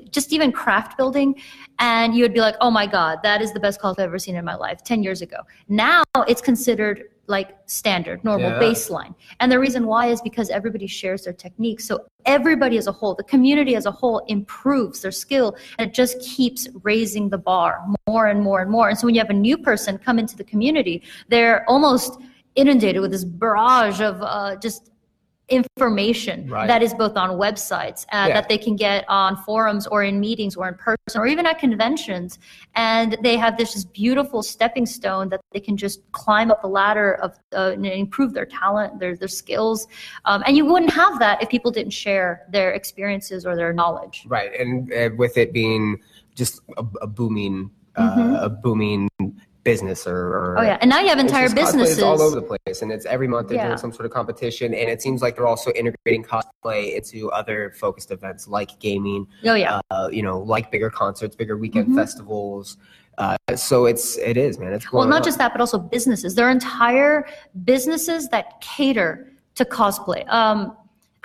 just 0.10 0.34
even 0.34 0.52
craft 0.52 0.98
building 0.98 1.36
and 1.80 2.16
you 2.16 2.24
would 2.24 2.34
be 2.34 2.40
like 2.40 2.56
oh 2.62 2.72
my 2.72 2.86
god 2.86 3.20
that 3.24 3.42
is 3.42 3.54
the 3.54 3.60
best 3.60 3.80
cosplay 3.82 4.00
i've 4.00 4.10
ever 4.10 4.20
seen 4.20 4.36
in 4.36 4.46
my 4.46 4.56
life 4.56 4.84
10 4.84 5.04
years 5.04 5.22
ago. 5.22 5.38
Now 5.68 6.04
it's 6.28 6.42
considered 6.42 7.04
like 7.30 7.50
standard 7.66 8.24
normal 8.24 8.52
Yeah. 8.52 8.60
baseline. 8.60 9.14
And 9.42 9.52
the 9.52 9.60
reason 9.60 9.86
why 9.86 10.08
is 10.08 10.22
because 10.22 10.50
everybody 10.50 10.88
shares 10.88 11.26
their 11.26 11.34
techniques. 11.34 11.86
So 11.86 12.06
everybody 12.26 12.78
as 12.78 12.88
a 12.88 12.92
whole 12.92 13.16
the 13.16 13.24
community 13.24 13.76
as 13.76 13.86
a 13.86 13.92
whole 13.92 14.20
improves 14.28 15.02
their 15.02 15.12
skill 15.12 15.56
and 15.78 15.90
it 15.90 15.94
just 15.94 16.20
keeps 16.22 16.70
raising 16.84 17.30
the 17.30 17.38
bar 17.38 17.86
more 18.08 18.28
and 18.28 18.42
more 18.42 18.62
and 18.62 18.72
more. 18.72 18.88
And 18.90 18.98
so 18.98 19.06
when 19.08 19.16
you 19.16 19.22
have 19.22 19.30
a 19.30 19.34
new 19.34 19.58
person 19.58 19.98
come 19.98 20.18
into 20.20 20.36
the 20.38 20.44
community 20.46 21.04
they're 21.28 21.70
almost 21.70 22.20
inundated 22.56 23.02
with 23.02 23.12
this 23.12 23.24
barrage 23.24 24.02
of 24.02 24.22
uh, 24.22 24.56
just 24.56 24.90
information 25.50 26.50
Right. 26.50 26.68
that 26.68 26.84
is 26.84 26.94
both 26.94 27.16
on 27.16 27.30
websites 27.32 28.06
uh, 28.12 28.26
Yeah. 28.28 28.34
that 28.34 28.50
they 28.50 28.58
can 28.58 28.76
get 28.76 29.06
on 29.08 29.38
forums 29.38 29.88
or 29.88 30.04
in 30.04 30.20
meetings 30.20 30.56
or 30.58 30.68
in 30.68 30.76
person 30.76 31.22
or 31.22 31.26
even 31.26 31.46
at 31.46 31.58
conventions 31.58 32.40
and 32.76 33.18
they 33.24 33.38
have 33.38 33.58
this 33.58 33.74
just 33.74 33.94
beautiful 33.94 34.44
stepping 34.44 34.86
stone 34.86 35.30
that 35.30 35.40
they 35.54 35.62
can 35.62 35.78
just 35.78 36.00
climb 36.12 36.52
up 36.52 36.62
the 36.62 36.68
ladder 36.68 37.14
of 37.24 37.40
uh, 37.56 37.72
and 37.74 37.86
improve 37.86 38.34
their 38.34 38.46
talent 38.46 39.00
their, 39.00 39.16
their 39.16 39.28
skills 39.30 39.88
um, 40.26 40.44
and 40.46 40.58
you 40.58 40.66
wouldn't 40.66 40.92
have 40.92 41.18
that 41.20 41.42
if 41.42 41.48
people 41.48 41.72
didn't 41.72 41.94
share 41.94 42.46
their 42.50 42.72
experiences 42.74 43.46
or 43.46 43.56
their 43.56 43.72
knowledge 43.72 44.26
Right, 44.28 44.52
and 44.60 44.92
uh, 44.92 45.10
with 45.16 45.38
it 45.38 45.54
being 45.54 45.98
just 46.36 46.60
a, 46.78 46.86
a 47.02 47.08
booming, 47.08 47.72
uh, 47.96 48.16
Mhm. 48.16 48.44
a 48.44 48.50
booming 48.50 49.08
business, 49.72 50.08
or, 50.08 50.16
or 50.40 50.56
oh 50.60 50.62
yeah 50.62 50.78
and 50.82 50.90
now 50.90 51.00
you 51.00 51.10
have 51.10 51.20
entire 51.20 51.50
just 51.50 51.56
cosplay 51.56 51.60
is 51.60 51.74
businesses 51.74 52.04
all 52.04 52.22
over 52.22 52.36
the 52.38 52.42
place, 52.42 52.82
and 52.82 52.90
it's 52.92 53.06
every 53.06 53.28
month 53.28 53.50
they're 53.50 53.58
Yeah. 53.58 53.68
doing 53.68 53.78
some 53.78 53.92
sort 53.92 54.06
of 54.06 54.12
competition, 54.12 54.74
and 54.74 54.90
it 54.90 55.02
seems 55.02 55.22
like 55.22 55.36
they're 55.36 55.52
also 55.56 55.72
integrating 55.74 56.24
cosplay 56.24 56.96
into 56.96 57.30
other 57.32 57.74
focused 57.78 58.10
events 58.12 58.48
like 58.48 58.72
gaming, 58.80 59.28
oh 59.46 59.54
yeah 59.56 59.82
uh, 59.92 60.08
you 60.12 60.24
know, 60.24 60.40
like 60.40 60.72
bigger 60.72 60.90
concerts, 60.90 61.36
bigger 61.36 61.58
weekend 61.58 61.90
Mhm. 61.90 61.96
festivals. 61.96 62.78
Uh, 63.18 63.36
so 63.56 63.86
it's 63.92 64.18
it 64.18 64.38
is, 64.38 64.58
man. 64.60 64.72
It's 64.74 64.92
Well, 64.94 65.08
not 65.08 65.20
up. 65.22 65.26
just 65.26 65.38
that, 65.40 65.52
but 65.54 65.60
also 65.60 65.78
businesses. 65.80 66.36
There 66.36 66.48
are 66.48 66.52
entire 66.52 67.26
businesses 67.66 68.30
that 68.30 68.62
cater 68.62 69.12
to 69.56 69.66
cosplay. 69.66 70.22
Um, 70.32 70.78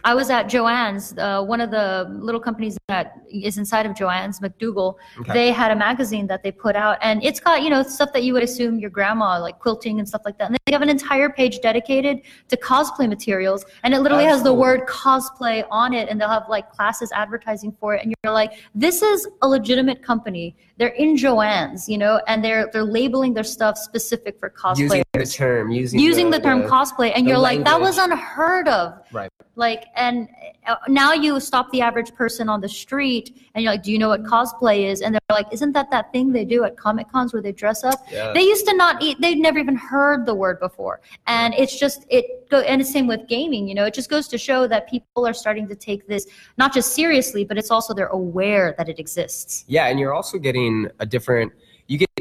I 0.04 0.14
was 0.14 0.30
at 0.30 0.46
Joann's, 0.46 1.16
uh, 1.18 1.42
one 1.42 1.60
of 1.60 1.70
the 1.70 2.06
little 2.20 2.40
companies 2.40 2.76
that 2.88 3.14
is 3.30 3.58
inside 3.58 3.86
of 3.86 3.92
Joann's, 3.92 4.40
McDougal. 4.40 4.96
Okay. 5.20 5.32
They 5.32 5.52
had 5.52 5.70
a 5.70 5.76
magazine 5.76 6.26
that 6.26 6.42
they 6.42 6.50
put 6.50 6.76
out, 6.76 6.98
and 7.02 7.22
it's 7.22 7.40
got 7.40 7.62
you 7.62 7.70
know 7.70 7.82
stuff 7.82 8.12
that 8.12 8.24
you 8.24 8.32
would 8.32 8.42
assume 8.42 8.78
your 8.78 8.90
grandma 8.90 9.40
like 9.40 9.58
quilting 9.58 9.98
and 9.98 10.08
stuff 10.08 10.22
like 10.24 10.38
that. 10.38 10.48
And 10.48 10.58
they 10.66 10.72
have 10.72 10.82
an 10.82 10.88
entire 10.88 11.28
page 11.30 11.60
dedicated 11.60 12.22
to 12.48 12.56
cosplay 12.56 13.08
materials, 13.08 13.64
and 13.84 13.94
it 13.94 14.00
literally 14.00 14.24
has 14.24 14.42
the 14.42 14.52
word 14.52 14.86
cosplay 14.86 15.64
on 15.70 15.94
it, 15.94 16.08
and 16.08 16.20
they'll 16.20 16.28
have 16.28 16.48
like 16.48 16.70
classes 16.70 17.12
advertising 17.12 17.76
for 17.78 17.94
it, 17.94 18.02
and 18.02 18.14
you're 18.24 18.32
like, 18.32 18.52
this 18.74 19.02
is 19.02 19.28
a 19.42 19.48
legitimate 19.48 20.02
company. 20.02 20.56
They're 20.78 20.88
in 20.88 21.16
Joann's, 21.16 21.88
you 21.88 21.98
know, 21.98 22.20
and 22.26 22.44
they're 22.44 22.68
they're 22.72 22.84
labeling 22.84 23.34
their 23.34 23.44
stuff 23.44 23.78
specific 23.78 24.38
for 24.40 24.50
cosplay 24.50 24.78
using 24.78 25.04
the 25.12 25.26
term, 25.26 25.70
using 25.70 26.00
using 26.00 26.30
the, 26.30 26.40
term 26.40 26.62
cosplay 26.62 27.12
and 27.14 27.28
you're 27.28 27.38
like 27.38 27.64
that 27.64 27.80
was 27.80 27.98
unheard 27.98 28.68
of 28.68 29.02
Right. 29.12 29.30
Like 29.54 29.86
and 29.96 30.28
uh, 30.66 30.76
now 30.88 31.12
you 31.12 31.38
stop 31.38 31.70
the 31.72 31.80
average 31.80 32.14
person 32.14 32.48
on 32.48 32.60
the 32.60 32.68
street 32.68 33.36
and 33.54 33.62
you're 33.62 33.72
like 33.72 33.82
do 33.82 33.92
you 33.92 33.98
know 33.98 34.08
what 34.08 34.22
cosplay 34.24 34.84
is 34.90 35.02
and 35.02 35.14
they're 35.14 35.20
like 35.30 35.46
isn't 35.52 35.72
that 35.72 35.90
that 35.90 36.10
thing 36.12 36.32
they 36.32 36.44
do 36.44 36.64
at 36.64 36.76
comic 36.76 37.10
cons 37.10 37.32
where 37.34 37.42
they 37.42 37.52
dress 37.52 37.84
up 37.84 38.00
Yeah. 38.10 38.32
they 38.32 38.42
used 38.42 38.66
to 38.66 38.74
not 38.74 39.02
eat 39.02 39.20
they'd 39.20 39.38
never 39.38 39.58
even 39.58 39.76
heard 39.76 40.24
the 40.24 40.34
word 40.34 40.58
before 40.58 41.00
and 41.26 41.52
it's 41.54 41.78
just 41.78 42.06
it 42.08 42.48
go 42.48 42.60
and 42.60 42.80
the 42.80 42.84
same 42.84 43.06
with 43.06 43.28
gaming 43.28 43.68
you 43.68 43.74
know 43.74 43.84
it 43.84 43.92
just 43.94 44.08
goes 44.08 44.26
to 44.28 44.38
show 44.38 44.66
that 44.66 44.88
people 44.88 45.26
are 45.26 45.34
starting 45.34 45.68
to 45.68 45.74
take 45.74 46.06
this 46.06 46.26
not 46.56 46.72
just 46.72 46.94
seriously 46.94 47.44
but 47.44 47.58
it's 47.58 47.70
also 47.70 47.92
they're 47.92 48.06
aware 48.08 48.74
that 48.78 48.88
it 48.88 48.98
exists 48.98 49.64
Yeah, 49.68 49.86
and 49.86 49.98
you're 50.00 50.14
also 50.14 50.38
getting 50.38 50.88
a 50.98 51.06
different. 51.06 51.52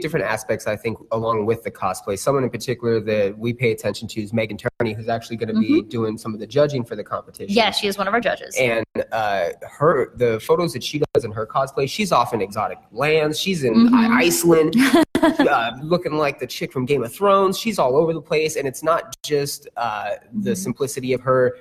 Different 0.02 0.26
aspects, 0.26 0.66
I 0.66 0.76
think, 0.76 0.98
along 1.12 1.46
with 1.46 1.64
the 1.64 1.70
cosplay. 1.70 2.18
Someone 2.18 2.44
in 2.44 2.50
particular 2.50 3.00
that 3.02 3.38
we 3.38 3.54
pay 3.54 3.72
attention 3.72 4.08
to 4.10 4.22
is 4.22 4.34
Megan 4.34 4.58
Turney, 4.58 4.94
who's 4.94 5.08
actually 5.08 5.38
going 5.38 5.54
to 5.54 5.60
be 5.60 5.84
doing 5.84 6.18
some 6.18 6.34
of 6.34 6.40
the 6.40 6.48
judging 6.48 6.84
for 6.84 6.96
the 6.96 7.04
competition. 7.04 7.54
yeah 7.56 7.70
she 7.70 7.86
is 7.88 7.98
one 8.00 8.08
of 8.08 8.14
our 8.16 8.20
judges 8.20 8.56
And 8.60 8.84
uh, 9.12 9.50
her, 9.70 10.12
the 10.16 10.40
photos 10.40 10.74
that 10.74 10.84
she 10.84 11.02
does 11.14 11.24
in 11.24 11.32
her 11.32 11.46
cosplay, 11.46 11.88
she's 11.88 12.12
off 12.12 12.34
in 12.34 12.42
exotic 12.42 12.80
lands. 12.92 13.40
She's 13.40 13.64
in 13.64 13.74
Mhm. 13.76 13.94
I- 13.94 14.24
Iceland, 14.24 14.74
uh, 15.22 15.72
looking 15.84 16.14
like 16.14 16.40
the 16.40 16.48
chick 16.48 16.74
from 16.74 16.86
Game 16.86 17.04
of 17.04 17.14
Thrones. 17.14 17.60
She's 17.60 17.78
all 17.78 17.96
over 17.96 18.12
the 18.12 18.22
place, 18.22 18.56
and 18.56 18.68
it's 18.68 18.82
not 18.84 19.16
just 19.24 19.68
uh, 19.78 20.12
the 20.34 20.52
Mhm. 20.52 20.58
simplicity 20.58 21.14
of 21.14 21.22
her 21.22 21.56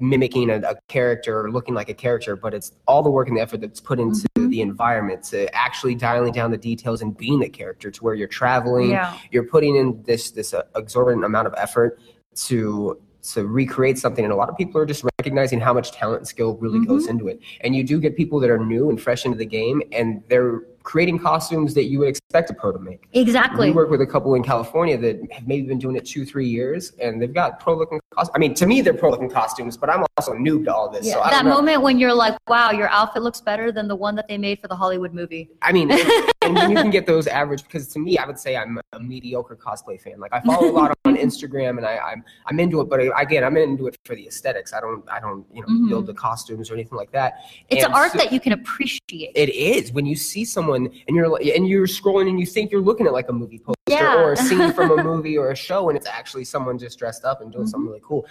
mimicking 0.00 0.50
a, 0.50 0.56
a 0.62 0.74
character 0.88 1.40
or 1.44 1.52
looking 1.52 1.74
like 1.74 1.88
a 1.88 1.94
character, 1.94 2.34
but 2.34 2.52
it's 2.52 2.72
all 2.88 3.02
the 3.04 3.10
work 3.10 3.28
and 3.28 3.36
the 3.36 3.40
effort 3.40 3.60
that's 3.60 3.80
put 3.80 4.00
into 4.00 4.26
Mhm. 4.36 4.39
The 4.50 4.60
environment 4.60 5.22
to 5.24 5.52
actually 5.54 5.94
dialing 5.94 6.32
down 6.32 6.50
the 6.50 6.58
details 6.58 7.02
and 7.02 7.16
being 7.16 7.38
the 7.40 7.48
character 7.48 7.90
to 7.90 8.04
where 8.04 8.14
you're 8.14 8.28
traveling. 8.28 8.90
yeah 8.90 9.16
You're 9.30 9.44
putting 9.46 9.76
in 9.76 10.02
this 10.04 10.30
this 10.32 10.52
uh, 10.54 10.62
exorbitant 10.76 11.24
amount 11.24 11.46
of 11.46 11.54
effort 11.56 11.98
to 12.46 13.00
to 13.22 13.46
recreate 13.46 13.98
something 13.98 14.24
and 14.24 14.32
a 14.32 14.36
lot 14.36 14.48
of 14.48 14.56
people 14.56 14.80
are 14.80 14.86
just 14.86 15.04
recognizing 15.18 15.60
how 15.60 15.74
much 15.74 15.92
talent 15.92 16.20
and 16.20 16.28
skill 16.28 16.56
really 16.56 16.84
goes 16.86 17.02
Mm-hmm. 17.02 17.10
into 17.10 17.28
it 17.28 17.40
and 17.60 17.76
you 17.76 17.84
do 17.84 18.00
get 18.00 18.16
people 18.16 18.40
that 18.40 18.48
are 18.50 18.58
new 18.58 18.88
and 18.90 19.00
fresh 19.00 19.24
into 19.26 19.36
the 19.36 19.44
game 19.46 19.82
and 19.92 20.22
they're 20.28 20.62
creating 20.82 21.18
costumes 21.18 21.74
that 21.74 21.84
you 21.84 21.98
would 21.98 22.08
expect 22.08 22.50
a 22.50 22.54
pro 22.54 22.72
to 22.72 22.78
make 22.78 23.06
exactly 23.12 23.68
we 23.68 23.74
work 23.74 23.90
with 23.90 24.00
a 24.00 24.06
couple 24.06 24.34
in 24.34 24.42
California 24.42 24.96
that 24.96 25.20
have 25.32 25.46
maybe 25.46 25.66
been 25.66 25.78
doing 25.78 25.96
it 25.96 26.04
two, 26.06 26.24
three 26.24 26.48
years, 26.48 26.92
and 27.00 27.20
they've 27.20 27.34
got 27.34 27.60
pro 27.60 27.76
looking 27.76 28.00
costumes. 28.14 28.32
I 28.34 28.38
mean, 28.38 28.54
to 28.54 28.66
me, 28.66 28.80
they're 28.80 28.94
pro 28.94 29.10
looking 29.10 29.30
costumes, 29.30 29.76
but 29.76 29.90
I'm 29.90 30.04
also 30.16 30.32
noob 30.34 30.64
to 30.64 30.74
all 30.74 30.88
this. 30.90 31.06
yeah, 31.06 31.14
so 31.14 31.20
I 31.22 31.30
that 31.30 31.44
moment 31.44 31.82
when 31.82 31.98
you're 31.98 32.14
like 32.14 32.36
wow 32.48 32.70
your 32.70 32.88
outfit 32.88 33.22
looks 33.22 33.40
better 33.40 33.70
than 33.72 33.88
the 33.88 33.96
one 33.96 34.14
that 34.16 34.26
they 34.28 34.38
made 34.38 34.60
for 34.60 34.68
the 34.68 34.76
hollywood 34.76 35.12
movie 35.14 35.50
I 35.62 35.72
mean, 35.72 35.90
and, 35.90 36.00
and 36.42 36.70
you 36.70 36.76
can 36.76 36.90
get 36.90 37.06
those 37.06 37.26
average, 37.26 37.62
because 37.64 37.86
to 37.88 37.98
me, 37.98 38.16
I 38.18 38.26
would 38.26 38.38
say 38.38 38.56
I'm 38.56 38.80
a 38.92 39.00
mediocre 39.00 39.56
cosplay 39.56 40.00
fan. 40.00 40.18
Like 40.18 40.32
I 40.32 40.40
follow 40.40 40.70
a 40.70 40.72
lot 40.72 40.98
on 41.04 41.16
Instagram, 41.26 41.76
and 41.76 41.86
I, 41.86 41.98
I'm 41.98 42.24
I'm 42.46 42.58
into 42.58 42.80
it, 42.80 42.88
but 42.88 43.00
again, 43.18 43.44
I'm 43.44 43.56
into 43.56 43.86
it 43.86 43.96
for 44.04 44.14
the 44.14 44.26
aesthetics. 44.26 44.72
I 44.72 44.80
don't 44.80 45.04
I 45.10 45.20
don't 45.20 45.44
you 45.52 45.60
know 45.62 45.68
Mhm. 45.68 45.88
build 45.88 46.06
the 46.06 46.14
costumes 46.14 46.70
or 46.70 46.74
anything 46.74 46.96
like 46.96 47.12
that. 47.12 47.34
it's 47.68 47.84
And 47.84 47.92
an 47.92 47.98
art 47.98 48.12
so- 48.12 48.18
that 48.18 48.32
you 48.32 48.40
can 48.40 48.52
appreciate 48.52 49.32
It 49.34 49.50
is 49.50 49.92
when 49.92 50.06
you 50.06 50.16
see 50.16 50.44
someone 50.44 50.69
and 50.74 50.90
you're 51.08 51.28
like, 51.28 51.44
and 51.46 51.66
you're 51.68 51.86
scrolling 51.86 52.28
and 52.28 52.38
you 52.40 52.46
think 52.46 52.70
you're 52.70 52.80
looking 52.80 53.06
at 53.06 53.12
like 53.12 53.28
a 53.28 53.32
movie 53.32 53.58
poster 53.58 53.74
Yeah. 53.88 54.16
or 54.16 54.32
a 54.32 54.36
scene 54.36 54.72
from 54.72 54.98
a 54.98 55.02
movie 55.10 55.36
or 55.38 55.50
a 55.50 55.56
show, 55.56 55.88
and 55.88 55.96
it's 55.96 56.06
actually 56.06 56.44
someone 56.44 56.78
just 56.78 56.98
dressed 56.98 57.24
up 57.24 57.40
and 57.40 57.50
doing 57.52 57.64
Mm-hmm. 57.64 57.70
something 57.70 57.88
really 57.88 58.02
cool. 58.04 58.26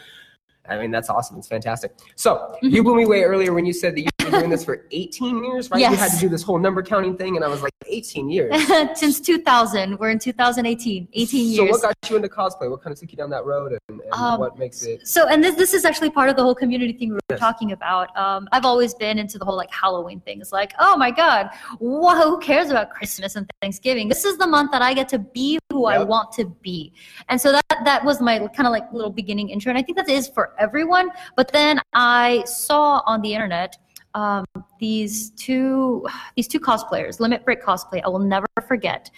I 0.70 0.78
mean, 0.78 0.92
that's 0.92 1.10
awesome. 1.10 1.38
It's 1.38 1.48
fantastic. 1.48 1.94
So 2.16 2.56
you 2.62 2.84
blew 2.84 2.96
me 2.96 3.04
away 3.04 3.24
earlier 3.24 3.54
when 3.54 3.66
you 3.66 3.74
said 3.74 3.96
that 3.96 4.02
you've 4.02 4.18
been 4.18 4.32
doing 4.32 4.50
this 4.50 4.64
for 4.64 4.86
18 4.92 5.44
years, 5.44 5.72
right? 5.72 5.80
You 5.80 5.96
had 5.96 6.12
to 6.12 6.20
do 6.20 6.30
this 6.30 6.44
whole 6.44 6.60
number 6.60 6.84
counting 6.84 7.18
thing, 7.18 7.36
and 7.36 7.46
I 7.46 7.48
was 7.48 7.62
like, 7.62 7.74
18 7.88 8.30
years. 8.30 8.54
since 9.00 9.20
2000 9.20 9.98
we're 9.98 10.10
in 10.10 10.20
2018 10.20 11.08
18 11.12 11.56
So 11.56 11.64
years 11.64 11.72
what 11.72 11.82
got 11.82 12.10
you 12.10 12.16
into 12.16 12.28
cosplay? 12.30 12.70
What 12.70 12.82
kind 12.82 12.94
of 12.94 13.00
took 13.00 13.12
you 13.12 13.18
down 13.18 13.30
that 13.32 13.46
road, 13.46 13.72
and, 13.72 14.02
and 14.02 14.14
Um, 14.14 14.40
what 14.40 14.58
makes 14.58 14.84
it? 14.84 15.08
So, 15.08 15.28
and 15.28 15.44
this 15.44 15.56
this 15.56 15.74
is 15.74 15.86
actually 15.86 16.10
part 16.10 16.30
of 16.30 16.36
the 16.36 16.44
whole 16.44 16.56
community 16.56 16.94
thing 16.94 17.10
we 17.10 17.20
were 17.30 17.38
talking 17.38 17.72
about. 17.72 18.16
Um, 18.18 18.48
I've 18.52 18.66
always 18.66 18.94
been 18.94 19.18
into 19.18 19.38
the 19.38 19.46
whole 19.46 19.56
like 19.56 19.72
Halloween 19.72 20.20
thing. 20.22 20.42
It's 20.42 20.52
like, 20.52 20.74
oh 20.80 20.96
my 20.98 21.12
God, 21.12 21.50
wha 21.80 22.16
who 22.16 22.40
cares 22.40 22.70
about 22.70 22.92
Christmas 22.92 23.36
and 23.36 23.50
Thanksgiving? 23.62 24.08
This 24.10 24.26
is 24.26 24.38
the 24.38 24.48
month 24.48 24.72
that 24.72 24.82
I 24.82 24.94
get 24.94 25.10
to 25.10 25.20
be 25.20 25.60
who 25.72 25.86
I 25.86 26.04
want 26.04 26.32
to 26.34 26.46
be. 26.62 26.94
And 27.30 27.40
so 27.40 27.52
that 27.52 27.64
that 27.86 28.04
was 28.04 28.22
my 28.22 28.40
kind 28.48 28.68
of 28.68 28.72
like 28.72 28.92
little 28.92 29.12
beginning 29.12 29.50
intro. 29.50 29.70
And 29.70 29.78
I 29.78 29.82
think 29.82 29.98
that 29.98 30.10
is 30.10 30.28
for 30.28 30.54
everyone. 30.60 31.10
But 31.36 31.52
then 31.52 31.80
I 31.94 32.44
saw 32.46 33.02
on 33.06 33.22
the 33.22 33.34
internet 33.34 33.78
um, 34.14 34.46
these 34.80 35.32
two 35.32 36.08
these 36.36 36.48
two 36.48 36.60
cosplayers, 36.60 37.20
Limit 37.20 37.46
Break 37.46 37.64
cosplay. 37.64 38.02
I 38.04 38.10
will 38.10 38.20
never 38.20 38.48
forget, 38.68 39.10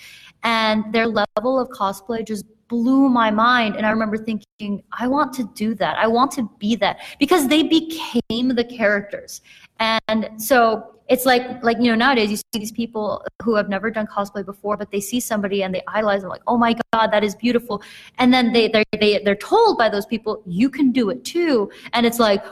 and 0.43 0.91
their 0.93 1.07
level 1.07 1.59
of 1.59 1.69
cosplay 1.69 2.25
just 2.25 2.45
blew 2.71 3.09
my 3.09 3.29
mind. 3.29 3.75
And 3.75 3.85
I 3.85 3.89
remember 3.89 4.17
thinking, 4.17 4.81
I 4.93 5.05
want 5.07 5.33
to 5.33 5.43
do 5.53 5.75
that. 5.75 5.97
I 5.97 6.07
want 6.07 6.31
to 6.37 6.49
be 6.57 6.77
that 6.77 7.01
because 7.19 7.49
they 7.49 7.63
became 7.63 8.47
the 8.59 8.63
characters, 8.63 9.41
and 9.79 10.29
so 10.37 10.95
it's 11.09 11.25
like 11.25 11.61
like 11.61 11.77
you 11.81 11.89
know 11.91 11.95
nowadays 11.95 12.31
you 12.31 12.37
see 12.37 12.59
these 12.63 12.71
people 12.71 13.25
who 13.43 13.55
have 13.55 13.67
never 13.67 13.91
done 13.91 14.07
cosplay 14.07 14.45
before, 14.45 14.77
but 14.77 14.89
they 14.89 15.01
see 15.01 15.19
somebody 15.19 15.63
and 15.63 15.75
they 15.75 15.83
idolize 15.89 16.21
them 16.21 16.29
like, 16.29 16.45
oh 16.47 16.57
my 16.57 16.73
god, 16.93 17.07
that 17.11 17.23
is 17.23 17.35
beautiful, 17.35 17.83
and 18.17 18.33
then 18.33 18.53
they 18.53 18.69
they 18.69 18.85
they 19.03 19.21
they're 19.25 19.35
told 19.35 19.77
by 19.77 19.89
those 19.89 20.05
people 20.05 20.41
you 20.45 20.69
can 20.69 20.93
do 20.93 21.09
it 21.09 21.25
too, 21.25 21.69
and 21.91 22.05
it's 22.05 22.19
like 22.19 22.43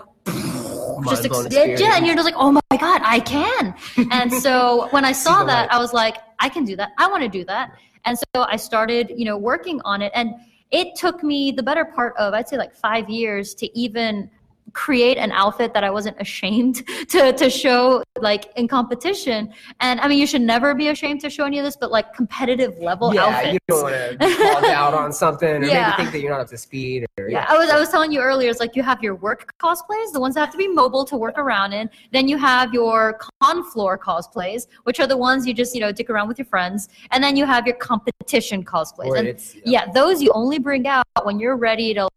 just 1.08 1.26
ex- 1.26 1.48
yeah, 1.80 1.96
and 1.96 2.06
you're 2.06 2.16
just 2.16 2.26
like, 2.26 2.36
oh 2.38 2.52
my 2.52 2.78
god, 2.78 3.02
I 3.06 3.22
can. 3.22 3.74
And 4.12 4.34
so 4.34 4.90
when 4.92 5.06
I 5.06 5.12
saw 5.26 5.44
that. 5.46 5.72
I 5.72 5.80
was 5.80 5.94
like, 5.94 6.18
I 6.40 6.50
can 6.50 6.64
do 6.64 6.76
that. 6.78 6.92
I 6.98 7.08
want 7.08 7.24
to 7.24 7.30
do 7.30 7.44
that. 7.46 7.78
And 8.06 8.18
so 8.18 8.44
I 8.44 8.56
started, 8.56 9.12
you 9.16 9.26
know, 9.26 9.38
working 9.38 9.82
on 9.86 10.02
it, 10.02 10.12
and 10.16 10.34
it 10.72 10.96
took 10.96 11.24
me 11.24 11.52
the 11.52 11.64
better 11.64 11.86
part 11.86 12.16
of, 12.18 12.34
I'd 12.34 12.48
say, 12.48 12.58
like 12.58 12.76
five 12.76 13.10
years 13.10 13.54
to 13.56 13.80
even 13.80 14.30
create 14.74 15.18
an 15.18 15.32
outfit 15.32 15.74
that 15.74 15.84
I 15.84 15.90
wasn't 15.90 16.18
ashamed 16.20 16.86
to 17.10 17.34
to 17.34 17.50
show 17.50 18.04
like 18.20 18.52
in 18.56 18.68
competition. 18.68 19.54
And 19.80 20.00
I 20.00 20.08
mean, 20.08 20.20
you 20.20 20.28
should 20.28 20.42
never 20.42 20.74
be 20.74 20.90
ashamed 20.90 21.22
to 21.22 21.30
show 21.30 21.46
any 21.46 21.60
of 21.60 21.66
this, 21.66 21.76
but 21.76 21.92
like 21.92 22.14
competitive 22.14 22.78
level 22.80 23.14
yeah, 23.14 23.26
outfits. 23.26 23.54
you 23.54 23.60
don't 23.68 23.84
want 23.84 24.22
to 24.22 24.54
log 24.54 24.66
out 24.66 24.94
on 24.94 25.12
something 25.14 25.64
or 25.64 25.66
Yeah. 25.66 25.90
maybe 25.90 25.96
think 25.98 26.12
that 26.14 26.20
you're 26.22 26.32
not 26.32 26.42
up 26.42 26.50
to 26.50 26.58
speed. 26.58 27.06
Or, 27.18 27.30
Yeah, 27.30 27.46
I 27.48 27.58
was 27.58 27.70
I 27.70 27.80
was 27.80 27.90
telling 27.90 28.12
you 28.12 28.20
earlier. 28.22 28.50
It's 28.50 28.60
like 28.60 28.76
you 28.76 28.84
have 28.84 29.02
your 29.04 29.16
work 29.16 29.54
cosplays, 29.60 30.12
the 30.14 30.20
ones 30.20 30.36
that 30.36 30.42
have 30.42 30.52
to 30.52 30.58
be 30.58 30.68
mobile 30.68 31.06
to 31.06 31.18
work 31.18 31.38
around 31.38 31.74
in. 31.74 31.90
Then 32.12 32.28
you 32.28 32.38
have 32.38 32.74
your 32.74 33.20
con 33.42 33.64
floor 33.72 33.98
cosplays, 33.98 34.68
which 34.84 35.00
are 35.00 35.08
the 35.08 35.18
ones 35.18 35.48
you 35.48 35.54
just 35.54 35.74
you 35.74 35.82
know 35.82 35.92
dick 35.92 36.10
around 36.10 36.28
with 36.28 36.38
your 36.38 36.46
friends. 36.46 36.90
And 37.12 37.24
then 37.24 37.36
you 37.36 37.46
have 37.46 37.66
your 37.66 37.76
competition 37.76 38.64
cosplays. 38.64 39.18
And 39.18 39.28
it's, 39.28 39.56
yeah, 39.66 39.92
those 39.92 40.22
you 40.22 40.32
only 40.34 40.60
bring 40.60 40.88
out 40.88 41.06
when 41.24 41.40
you're 41.40 41.58
ready 41.58 41.94
to. 41.94 42.08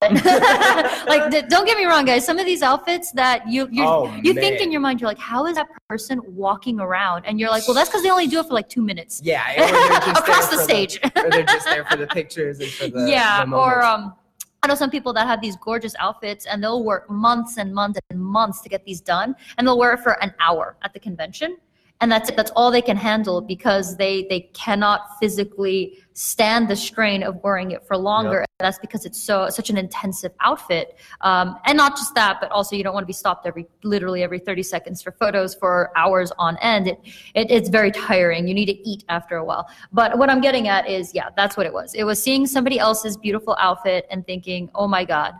like 0.10 1.28
th- 1.28 1.46
don't 1.48 1.66
get 1.66 1.76
me 1.76 1.84
wrong 1.84 2.04
guys 2.04 2.24
some 2.24 2.38
of 2.38 2.46
these 2.46 2.62
outfits 2.62 3.10
that 3.10 3.48
you 3.48 3.68
you 3.72 3.82
Oh, 3.84 4.14
you 4.22 4.32
think 4.32 4.60
in 4.60 4.70
your 4.70 4.80
mind 4.80 5.00
you're 5.00 5.10
like 5.10 5.18
how 5.18 5.44
is 5.46 5.56
that 5.56 5.66
person 5.88 6.20
walking 6.24 6.78
around? 6.78 7.24
And 7.26 7.40
you're 7.40 7.50
like 7.50 7.66
well 7.66 7.74
that's 7.74 7.88
because 7.88 8.04
they 8.04 8.10
only 8.10 8.28
do 8.28 8.38
it 8.38 8.46
for 8.46 8.54
like 8.54 8.68
two 8.68 8.80
minutes. 8.80 9.20
Yeah, 9.24 9.42
across 10.16 10.50
the 10.50 10.58
stage. 10.58 11.00
or 11.16 11.30
they're 11.30 11.42
just 11.42 11.66
there 11.66 11.84
for 11.84 11.96
the 11.96 12.06
pictures 12.06 12.60
and 12.60 12.70
for 12.70 12.86
the 12.86 13.10
yeah 13.10 13.44
the 13.44 13.56
or 13.56 13.82
um 13.82 14.14
I 14.62 14.68
know 14.68 14.76
some 14.76 14.90
people 14.90 15.12
that 15.14 15.26
have 15.26 15.40
these 15.40 15.56
gorgeous 15.56 15.96
outfits 15.98 16.46
and 16.46 16.62
they'll 16.62 16.84
work 16.84 17.10
months 17.10 17.58
and 17.58 17.74
months 17.74 17.98
and 18.10 18.20
months 18.20 18.60
to 18.60 18.68
get 18.68 18.84
these 18.84 19.00
done 19.00 19.34
and 19.56 19.66
they'll 19.66 19.78
wear 19.78 19.94
it 19.94 20.00
for 20.00 20.22
an 20.22 20.32
hour 20.38 20.76
at 20.82 20.92
the 20.92 21.00
convention 21.00 21.56
and 22.00 22.12
that's 22.12 22.28
it. 22.28 22.36
That's 22.36 22.52
all 22.52 22.70
they 22.70 22.82
can 22.82 22.96
handle 22.96 23.40
because 23.40 23.96
they 23.96 24.24
they 24.30 24.40
cannot 24.52 25.18
physically 25.18 25.98
stand 26.14 26.68
the 26.68 26.76
strain 26.76 27.22
of 27.24 27.42
wearing 27.42 27.72
it 27.72 27.84
for 27.86 27.96
longer. 27.96 28.40
And 28.40 28.48
that's 28.60 28.78
because 28.78 29.04
it's 29.04 29.20
so 29.20 29.48
such 29.50 29.68
an 29.68 29.76
intensive 29.76 30.32
outfit. 30.40 30.96
Um, 31.22 31.58
and 31.64 31.76
not 31.76 31.96
just 31.96 32.14
that 32.14 32.38
but 32.40 32.52
also 32.52 32.76
you 32.76 32.84
don't 32.84 32.94
want 32.94 33.02
to 33.02 33.08
be 33.08 33.12
stopped 33.12 33.46
every 33.46 33.66
literally 33.82 34.22
every 34.22 34.38
30 34.38 34.62
seconds 34.62 35.02
for 35.02 35.10
photos 35.10 35.56
for 35.56 35.90
hours 35.96 36.30
on 36.38 36.56
end. 36.58 36.86
It, 36.86 37.00
it 37.34 37.50
it's 37.50 37.68
very 37.68 37.90
tiring. 37.90 38.46
You 38.46 38.54
need 38.54 38.66
to 38.66 38.88
eat 38.88 39.04
after 39.08 39.36
a 39.36 39.44
while. 39.44 39.68
But 39.92 40.18
what 40.18 40.30
i'm 40.30 40.40
getting 40.40 40.68
at 40.68 40.88
is 40.88 41.14
yeah 41.14 41.30
that's 41.36 41.56
what 41.56 41.66
it 41.66 41.72
was. 41.72 41.94
It 41.94 42.04
was 42.04 42.22
seeing 42.22 42.46
somebody 42.46 42.78
else's 42.78 43.16
beautiful 43.16 43.56
outfit 43.58 44.06
and 44.10 44.24
thinking 44.24 44.70
oh 44.74 44.86
my 44.86 45.04
god 45.04 45.34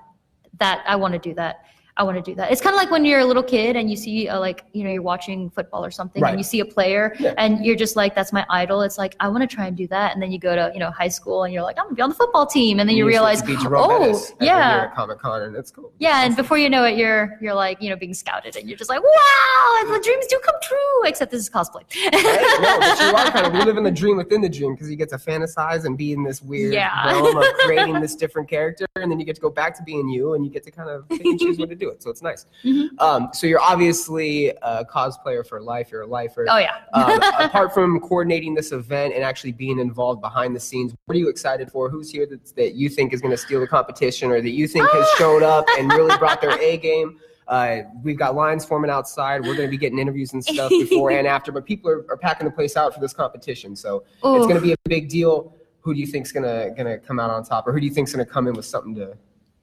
that 0.59 0.83
i 0.89 0.97
want 0.97 1.13
to 1.13 1.21
do 1.21 1.35
that 1.35 1.65
I 1.99 2.05
want 2.05 2.17
to 2.17 2.23
do 2.23 2.35
that. 2.37 2.53
It's 2.53 2.61
kind 2.61 2.75
of 2.75 2.79
like 2.79 2.93
when 2.93 3.05
you're 3.05 3.19
a 3.19 3.25
little 3.25 3.43
kid 3.43 3.75
and 3.75 3.91
you 3.91 3.97
see, 3.97 4.29
uh, 4.29 4.39
like, 4.39 4.65
you 4.73 4.85
know, 4.85 4.91
you're 4.91 5.03
watching 5.03 5.51
football 5.51 5.85
or 5.85 5.91
something 5.91 6.23
Right. 6.23 6.31
and 6.31 6.39
you 6.39 6.45
see 6.45 6.61
a 6.61 6.65
player 6.65 7.13
Yeah. 7.19 7.35
and 7.39 7.65
you're 7.67 7.75
just 7.75 7.97
like, 7.97 8.15
that's 8.15 8.33
my 8.33 8.47
idol. 8.51 8.83
It's 8.83 8.99
like, 8.99 9.17
I 9.19 9.27
want 9.29 9.43
to 9.49 9.53
try 9.53 9.67
and 9.67 9.77
do 9.77 9.89
that. 9.89 10.13
And 10.15 10.23
then 10.23 10.31
you 10.31 10.39
go 10.39 10.55
to, 10.55 10.71
you 10.73 10.79
know, 10.79 10.93
high 10.93 11.09
school 11.09 11.43
and 11.43 11.53
you're 11.53 11.65
like, 11.65 11.77
I'm 11.77 11.87
going 11.87 11.95
to 11.95 11.97
be 11.97 12.03
on 12.03 12.11
the 12.11 12.15
football 12.15 12.47
team. 12.47 12.79
And 12.79 12.89
then 12.89 12.97
you, 12.97 13.03
to 13.03 13.09
realize, 13.09 13.43
oh, 13.43 13.47
Bettis 13.47 14.31
every 14.35 14.47
year 14.47 14.55
yeah. 14.55 14.91
Comic 14.95 15.19
Con, 15.19 15.43
and 15.43 15.57
it's 15.57 15.73
cool. 15.73 15.93
Yeah. 15.99 16.25
And 16.25 16.37
before 16.37 16.57
you 16.57 16.71
know 16.71 16.85
it, 16.85 16.97
you're, 16.97 17.37
you're 17.41 17.55
like, 17.55 17.83
you 17.83 17.91
know, 17.91 17.97
being 17.97 18.15
scouted 18.15 18.55
and 18.55 18.69
you're 18.69 18.79
just 18.79 18.91
like, 18.91 19.03
wow, 19.03 19.93
the 19.93 20.01
dreams 20.05 20.27
do 20.29 20.39
come 20.45 20.55
true, 20.63 21.03
except 21.05 21.33
this 21.33 21.41
is 21.43 21.51
cosplay. 21.51 21.83
Right? 22.13 22.59
No, 22.61 22.79
but 22.79 23.01
you 23.01 23.17
are 23.17 23.31
kind 23.33 23.47
of 23.47 23.67
live 23.67 23.77
in 23.77 23.83
the 23.83 23.91
dream 24.01 24.17
within 24.19 24.41
the 24.41 24.49
dream 24.49 24.75
because 24.75 24.89
you 24.89 24.95
get 24.97 25.09
to 25.09 25.17
fantasize 25.17 25.85
and 25.85 25.99
be 25.99 26.13
in 26.13 26.23
this 26.23 26.43
weird 26.43 26.75
Yeah. 26.75 27.07
realm 27.13 27.37
of 27.37 27.45
creating 27.65 28.01
this 28.01 28.15
different 28.15 28.49
character, 28.49 28.87
and 28.95 29.11
then 29.11 29.19
you 29.19 29.27
get 29.27 29.35
to 29.35 29.41
go 29.43 29.51
back 29.51 29.77
to 29.79 29.83
being 29.83 30.09
you, 30.09 30.35
and 30.35 30.45
you 30.45 30.51
get 30.51 30.63
to 30.65 30.71
kind 30.71 30.89
of 30.89 31.09
pick 31.09 31.25
and 31.25 31.41
choose 31.41 31.59
when 31.59 31.69
to 31.69 31.75
do 31.75 31.88
it. 31.89 32.03
So 32.03 32.11
it's 32.11 32.23
nice. 32.23 32.47
Mhm. 32.65 32.89
Um, 33.01 33.29
so 33.33 33.47
you're 33.47 33.61
obviously 33.61 34.49
a 34.63 34.85
cosplayer 34.85 35.47
for 35.47 35.61
life. 35.61 35.91
You're 35.91 36.03
a 36.03 36.07
lifer. 36.07 36.47
Oh, 36.49 36.59
yeah. 36.59 36.77
um, 36.95 37.21
apart 37.39 37.73
from 37.75 38.01
coordinating 38.01 38.55
this 38.55 38.73
event 38.73 39.15
and 39.15 39.23
actually 39.25 39.53
being 39.53 39.79
involved 39.79 40.21
behind 40.21 40.55
the 40.55 40.61
scenes, 40.61 40.95
what 41.07 41.15
are 41.15 41.19
you 41.19 41.29
excited 41.29 41.71
for? 41.71 41.89
Who's 41.91 42.11
here 42.11 42.27
that, 42.27 42.55
that 42.57 42.75
you 42.75 42.89
think 42.89 43.13
is 43.13 43.21
going 43.21 43.33
to 43.33 43.37
steal 43.39 43.61
the 43.61 43.67
competition 43.67 44.31
or 44.31 44.41
that 44.41 44.51
you 44.51 44.69
think 44.69 44.89
has 44.91 45.09
showed 45.19 45.43
up 45.43 45.67
and 45.79 45.91
really 45.93 46.17
brought 46.19 46.41
their 46.41 46.59
A 46.61 46.77
game? 46.77 47.19
Uh, 47.49 47.79
we've 48.03 48.19
got 48.19 48.35
lines 48.35 48.65
forming 48.65 48.91
outside. 48.91 49.41
We're 49.41 49.57
going 49.57 49.69
to 49.69 49.71
be 49.71 49.79
getting 49.79 49.99
interviews 49.99 50.35
and 50.35 50.45
stuff 50.45 50.69
before 50.69 51.11
and 51.13 51.27
after, 51.37 51.51
but 51.51 51.65
people 51.65 51.91
are, 51.91 52.05
are 52.11 52.17
packing 52.19 52.45
the 52.45 52.51
place 52.51 52.77
out 52.77 52.93
for 52.93 53.01
this 53.01 53.15
competition. 53.15 53.75
So 53.75 54.05
it's 54.23 54.47
going 54.47 54.57
to 54.57 54.61
be 54.61 54.73
a 54.73 54.77
big 54.85 55.09
deal. 55.09 55.55
Who 55.81 55.95
do 55.95 56.01
you 56.01 56.07
think's 56.07 56.31
going 56.31 56.43
to 56.43 56.75
going 56.75 56.87
to 56.87 56.99
come 56.99 57.19
out 57.19 57.31
on 57.31 57.43
top, 57.45 57.67
or 57.67 57.73
who 57.73 57.81
do 57.81 57.87
you 57.87 57.93
think's 57.95 58.13
going 58.13 58.25
to 58.27 58.31
come 58.31 58.47
in 58.49 58.55
with 58.55 58.67
something 58.67 58.95
to? 58.97 59.17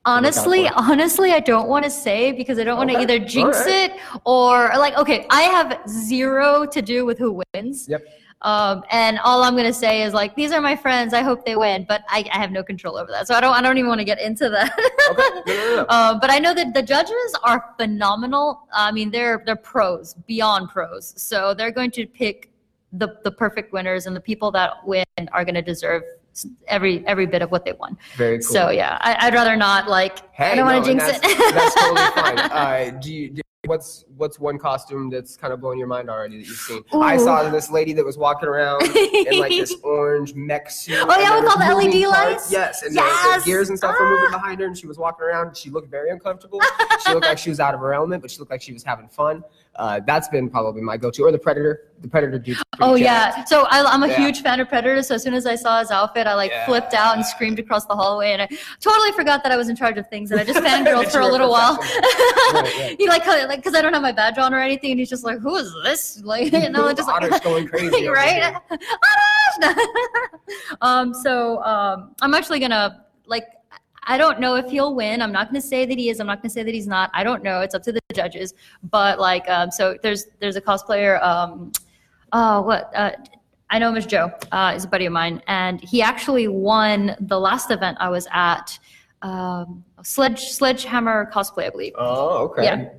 Honestly, 0.06 0.68
honestly, 0.76 1.32
I 1.32 1.40
don't 1.40 1.68
want 1.68 1.84
to 1.84 1.90
say 1.90 2.32
because 2.32 2.60
I 2.60 2.64
don't 2.64 2.78
want 2.78 2.92
to 2.92 3.00
either 3.00 3.18
jinx 3.18 3.58
alright. 3.58 3.92
it 3.92 4.00
or 4.24 4.70
like, 4.78 4.96
okay, 4.98 5.26
I 5.30 5.44
have 5.44 5.82
zero 5.90 6.66
to 6.68 6.82
do 6.82 7.06
with 7.06 7.18
who 7.18 7.42
wins. 7.54 7.88
Yep. 7.90 8.06
Um, 8.42 8.84
and 8.92 9.18
all 9.24 9.42
I'm 9.42 9.56
gonna 9.56 9.74
say 9.74 10.04
is 10.04 10.14
like, 10.14 10.36
these 10.36 10.52
are 10.52 10.62
my 10.62 10.76
friends. 10.76 11.16
I 11.16 11.22
hope 11.22 11.46
they 11.46 11.56
win, 11.56 11.86
but 11.90 12.04
I, 12.08 12.24
I 12.32 12.38
have 12.38 12.52
no 12.52 12.62
control 12.62 12.96
over 12.98 13.12
that, 13.12 13.28
so 13.28 13.34
I 13.34 13.42
don't. 13.42 13.56
I 13.56 13.62
don't 13.62 13.78
even 13.78 13.88
want 13.88 14.00
to 14.00 14.06
get 14.06 14.22
into 14.22 14.50
that. 14.50 14.72
Okay. 15.12 15.86
Uh, 15.90 16.18
but 16.20 16.30
I 16.30 16.40
know 16.40 16.54
that 16.54 16.74
the 16.74 16.82
judges 16.82 17.36
are 17.44 17.74
phenomenal. 17.78 18.68
I 18.74 18.92
mean, 18.92 19.10
they're 19.12 19.42
they're 19.46 19.56
pros, 19.56 20.14
beyond 20.14 20.70
pros. 20.70 21.14
So 21.18 21.54
they're 21.54 21.72
going 21.72 21.92
to 21.92 22.06
pick 22.06 22.52
the 22.94 23.18
the 23.24 23.32
perfect 23.32 23.74
winners, 23.74 24.06
and 24.06 24.16
the 24.16 24.22
people 24.22 24.52
that 24.52 24.86
win 24.86 25.06
are 25.32 25.44
going 25.44 25.56
to 25.56 25.62
deserve 25.62 26.04
every 26.68 27.06
every 27.08 27.26
bit 27.26 27.42
of 27.42 27.52
what 27.52 27.66
they 27.66 27.74
won. 27.74 27.98
Very 28.16 28.40
cool. 28.40 28.48
So 28.48 28.70
yeah, 28.70 28.98
I, 29.02 29.28
I'd 29.28 29.34
rather 29.34 29.56
not 29.56 29.88
like. 29.88 30.20
Hey, 30.34 30.52
I 30.52 30.56
don't 30.56 30.66
want 30.66 30.84
to 30.84 30.92
jinx 30.92 31.06
that's, 31.06 31.20
it. 31.24 31.38
that's 31.54 31.76
totally 31.76 32.02
fine. 32.12 32.40
Uh, 32.40 33.00
do 33.02 33.14
you, 33.14 33.30
do, 33.30 33.42
what's 33.68 34.06
what's 34.18 34.40
one 34.40 34.58
costume 34.58 35.10
that's 35.10 35.36
kind 35.38 35.52
of 35.54 35.60
blown 35.62 35.78
your 35.78 35.88
mind 35.88 36.10
already 36.10 36.38
that 36.38 36.48
you've 36.48 36.58
seen? 36.58 36.84
I 36.94 37.18
saw 37.18 37.50
this 37.50 37.70
lady 37.70 37.94
that 37.94 38.06
was 38.06 38.18
walking 38.18 38.48
around 38.50 38.84
in 38.96 39.40
like 39.40 39.52
this 39.52 39.76
orange 39.84 40.34
mech 40.36 40.70
suit. 40.70 40.98
Oh, 41.02 41.20
yeah, 41.20 41.40
with 41.40 41.50
all 41.50 41.58
the 41.58 41.74
LED 41.76 42.04
parts. 42.06 42.18
lights? 42.18 42.52
Yes, 42.52 42.84
and 42.84 42.92
the- 42.96 43.02
Yes! 43.02 43.44
The, 43.44 43.50
gears 43.50 43.70
and 43.70 43.78
stuff 43.78 43.96
were 44.00 44.10
moving 44.10 44.26
Ah. 44.30 44.38
behind 44.38 44.60
her, 44.62 44.66
and 44.68 44.78
she 44.78 44.88
was 44.88 44.98
walking 44.98 45.26
around. 45.26 45.56
She 45.58 45.70
looked 45.70 45.90
very 45.90 46.10
uncomfortable. 46.10 46.62
she 47.06 47.14
looked 47.14 47.26
like 47.26 47.38
she 47.38 47.50
was 47.50 47.60
out 47.60 47.74
of 47.74 47.80
her 47.80 47.94
element, 47.94 48.22
but 48.22 48.32
she 48.32 48.40
looked 48.40 48.52
like 48.52 48.62
she 48.62 48.74
was 48.74 48.84
having 48.84 49.08
fun. 49.08 49.44
Uh, 49.78 50.00
that's 50.08 50.30
been 50.30 50.50
probably 50.50 50.82
my 50.82 50.96
go-to, 50.96 51.24
or 51.24 51.32
the 51.34 51.38
Predator. 51.38 51.92
The 52.00 52.08
Predator 52.08 52.40
dude. 52.40 52.58
Oh 52.80 52.96
yeah, 52.96 53.44
so 53.46 53.66
I, 53.70 53.84
I'm 53.84 54.04
a 54.04 54.08
Yeah. 54.08 54.18
huge 54.18 54.42
fan 54.42 54.60
of 54.62 54.70
Predator. 54.70 55.02
So 55.04 55.16
as 55.16 55.24
soon 55.24 55.34
as 55.34 55.46
I 55.46 55.56
saw 55.56 55.80
his 55.80 55.92
outfit, 55.92 56.28
I 56.28 56.34
like 56.36 56.52
Yeah. 56.52 56.66
flipped 56.66 56.94
out 56.94 57.16
and 57.18 57.26
screamed 57.26 57.60
across 57.60 57.86
the 57.86 57.96
hallway, 57.96 58.32
and 58.32 58.42
I 58.42 58.48
totally 58.80 59.12
forgot 59.14 59.44
that 59.44 59.52
I 59.52 59.58
was 59.58 59.68
in 59.70 59.76
charge 59.76 59.98
of 59.98 60.08
things, 60.10 60.32
and 60.32 60.40
I 60.40 60.44
just 60.46 60.60
fangirled 60.66 61.12
for 61.12 61.20
a 61.20 61.28
little 61.28 61.50
while. 61.50 61.76
Right, 61.78 62.54
right. 62.64 62.96
he 62.98 63.08
like 63.10 63.24
kinda- 63.24 63.48
like 63.56 63.64
because 63.64 63.78
I 63.78 63.82
don't 63.82 63.94
have 63.94 64.02
my 64.02 64.12
badge 64.12 64.38
on 64.38 64.54
or 64.54 64.60
anything, 64.60 64.92
and 64.92 65.00
he's 65.00 65.10
just 65.10 65.24
like, 65.24 65.40
"Who 65.40 65.56
is 65.56 65.74
this?" 65.84 66.22
Like, 66.26 66.52
you 66.52 66.70
know, 66.70 66.92
just 66.94 67.08
like 67.08 67.44
going 67.44 67.68
crazy. 67.74 68.08
right? 68.08 68.56
Um, 70.82 71.14
so 71.14 71.64
um, 71.64 72.14
I'm 72.22 72.34
actually 72.34 72.60
gonna 72.60 73.06
like. 73.26 73.46
I 74.08 74.20
don't 74.20 74.40
know 74.40 74.54
if 74.54 74.70
he'll 74.70 74.94
win. 74.94 75.20
I'm 75.20 75.32
not 75.32 75.50
going 75.50 75.60
to 75.60 75.68
say 75.68 75.84
that 75.84 75.98
he 75.98 76.12
is. 76.12 76.20
I'm 76.20 76.28
not 76.28 76.40
going 76.40 76.50
to 76.50 76.54
say 76.54 76.62
that 76.62 76.72
he's 76.76 76.86
not. 76.86 77.10
I 77.16 77.24
don't 77.24 77.42
know. 77.42 77.62
It's 77.62 77.74
up 77.74 77.82
to 77.84 77.92
the 77.92 78.00
judges. 78.14 78.54
But 78.92 79.20
like, 79.20 79.50
um, 79.50 79.72
so 79.72 79.98
there's 80.04 80.28
there's 80.40 80.56
a 80.56 80.62
cosplayer. 80.62 81.20
Um, 81.24 81.72
uh, 82.32 82.62
what? 82.62 82.92
Uh, 82.96 83.14
I 83.72 83.80
know 83.80 83.90
him 83.90 83.96
as 83.96 84.06
Joe. 84.06 84.32
Uh, 84.52 84.74
he's 84.74 84.84
a 84.84 84.88
buddy 84.88 85.08
of 85.08 85.14
mine, 85.14 85.42
and 85.48 85.82
he 85.82 86.04
actually 86.04 86.48
won 86.48 87.16
the 87.20 87.40
last 87.40 87.72
event 87.72 87.98
I 88.00 88.10
was 88.10 88.28
at. 88.32 88.78
Um, 89.24 89.84
Sledge 90.04 90.52
Sledgehammer 90.52 91.32
cosplay, 91.34 91.66
I 91.66 91.70
believe. 91.72 91.94
Oh, 91.98 92.50
okay. 92.50 92.66
Yeah. 92.66 92.90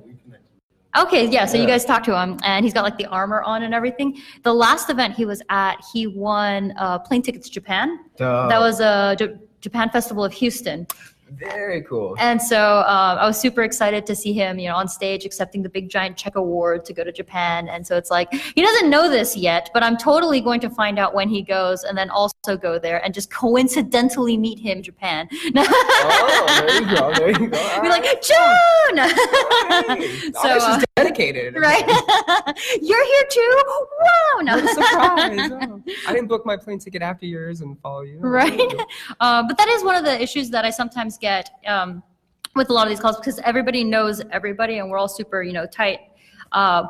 Okay, 0.95 1.27
yeah. 1.27 1.45
So 1.45 1.57
you 1.57 1.67
guys 1.67 1.85
talked 1.85 2.05
to 2.05 2.19
him, 2.19 2.37
and 2.43 2.63
he's 2.63 2.73
got 2.73 2.83
like 2.83 2.97
the 2.97 3.05
armor 3.07 3.41
on 3.41 3.63
and 3.63 3.73
everything. 3.73 4.17
The 4.43 4.53
last 4.53 4.89
event 4.89 5.15
he 5.15 5.25
was 5.25 5.41
at, 5.49 5.75
he 5.93 6.07
won 6.07 6.73
uh, 6.77 6.99
plane 6.99 7.21
tickets 7.21 7.47
to 7.47 7.53
Japan. 7.53 7.99
Duh. 8.17 8.47
That 8.47 8.59
was 8.59 8.79
a 8.79 9.15
J- 9.19 9.35
Japan 9.61 9.89
Festival 9.89 10.23
of 10.23 10.33
Houston, 10.33 10.87
very 11.31 11.81
cool. 11.83 12.15
and 12.19 12.41
so 12.41 12.57
uh, 12.57 13.17
I 13.19 13.27
was 13.27 13.39
super 13.39 13.63
excited 13.63 14.05
to 14.05 14.15
see 14.15 14.33
him, 14.33 14.59
you 14.59 14.69
know, 14.69 14.75
on 14.75 14.87
stage 14.87 15.25
accepting 15.25 15.61
the 15.61 15.69
big 15.69 15.89
giant 15.89 16.15
check 16.15 16.35
award 16.35 16.85
to 16.85 16.93
go 16.93 17.03
to 17.03 17.11
Japan. 17.11 17.67
And 17.67 17.85
so 17.85 17.97
it's 17.97 18.09
like 18.09 18.31
he 18.31 18.61
doesn't 18.61 18.89
know 18.89 19.09
this 19.09 19.35
yet, 19.35 19.69
but 19.73 19.83
I'm 19.83 19.97
totally 19.97 20.39
going 20.39 20.61
to 20.61 20.69
find 20.69 20.97
out 20.97 21.13
when 21.13 21.27
he 21.29 21.41
goes, 21.41 21.83
and 21.83 21.97
then 21.97 22.09
also 22.09 22.57
go 22.57 22.79
there 22.79 23.03
and 23.03 23.13
just 23.13 23.29
coincidentally 23.43 24.37
meet 24.37 24.59
him 24.59 24.77
in 24.77 24.83
Japan. 24.83 25.27
oh, 25.55 26.65
there 26.67 26.81
you 26.81 26.95
go. 26.95 27.13
There 27.13 27.29
you 27.29 27.47
go. 27.49 27.81
Be 27.81 27.89
like. 27.89 28.05
Hey, 28.05 28.19
So, 30.33 30.49
uh, 30.49 30.81
dedicated. 30.97 31.55
right? 31.59 31.85
You're 32.81 33.05
here 33.05 33.23
too? 33.29 33.63
Wow! 34.01 34.41
No. 34.41 34.65
Surprise. 34.65 35.51
Oh, 35.51 35.81
I 36.07 36.13
didn't 36.13 36.27
book 36.27 36.45
my 36.45 36.57
plane 36.57 36.79
ticket 36.79 37.01
after 37.01 37.25
yours 37.25 37.61
and 37.61 37.79
follow 37.79 38.01
you. 38.01 38.19
Right? 38.19 38.73
Uh, 39.19 39.43
but 39.47 39.57
that 39.57 39.67
is 39.69 39.83
one 39.83 39.95
of 39.95 40.03
the 40.03 40.21
issues 40.21 40.49
that 40.49 40.65
I 40.65 40.69
sometimes 40.69 41.17
get 41.17 41.49
um, 41.67 42.03
with 42.55 42.69
a 42.69 42.73
lot 42.73 42.87
of 42.87 42.89
these 42.89 42.99
calls 42.99 43.17
because 43.17 43.39
everybody 43.39 43.83
knows 43.83 44.21
everybody 44.31 44.79
and 44.79 44.89
we're 44.89 44.97
all 44.97 45.07
super, 45.07 45.43
you 45.43 45.53
know, 45.53 45.65
tight. 45.67 45.99
Um, 46.51 46.89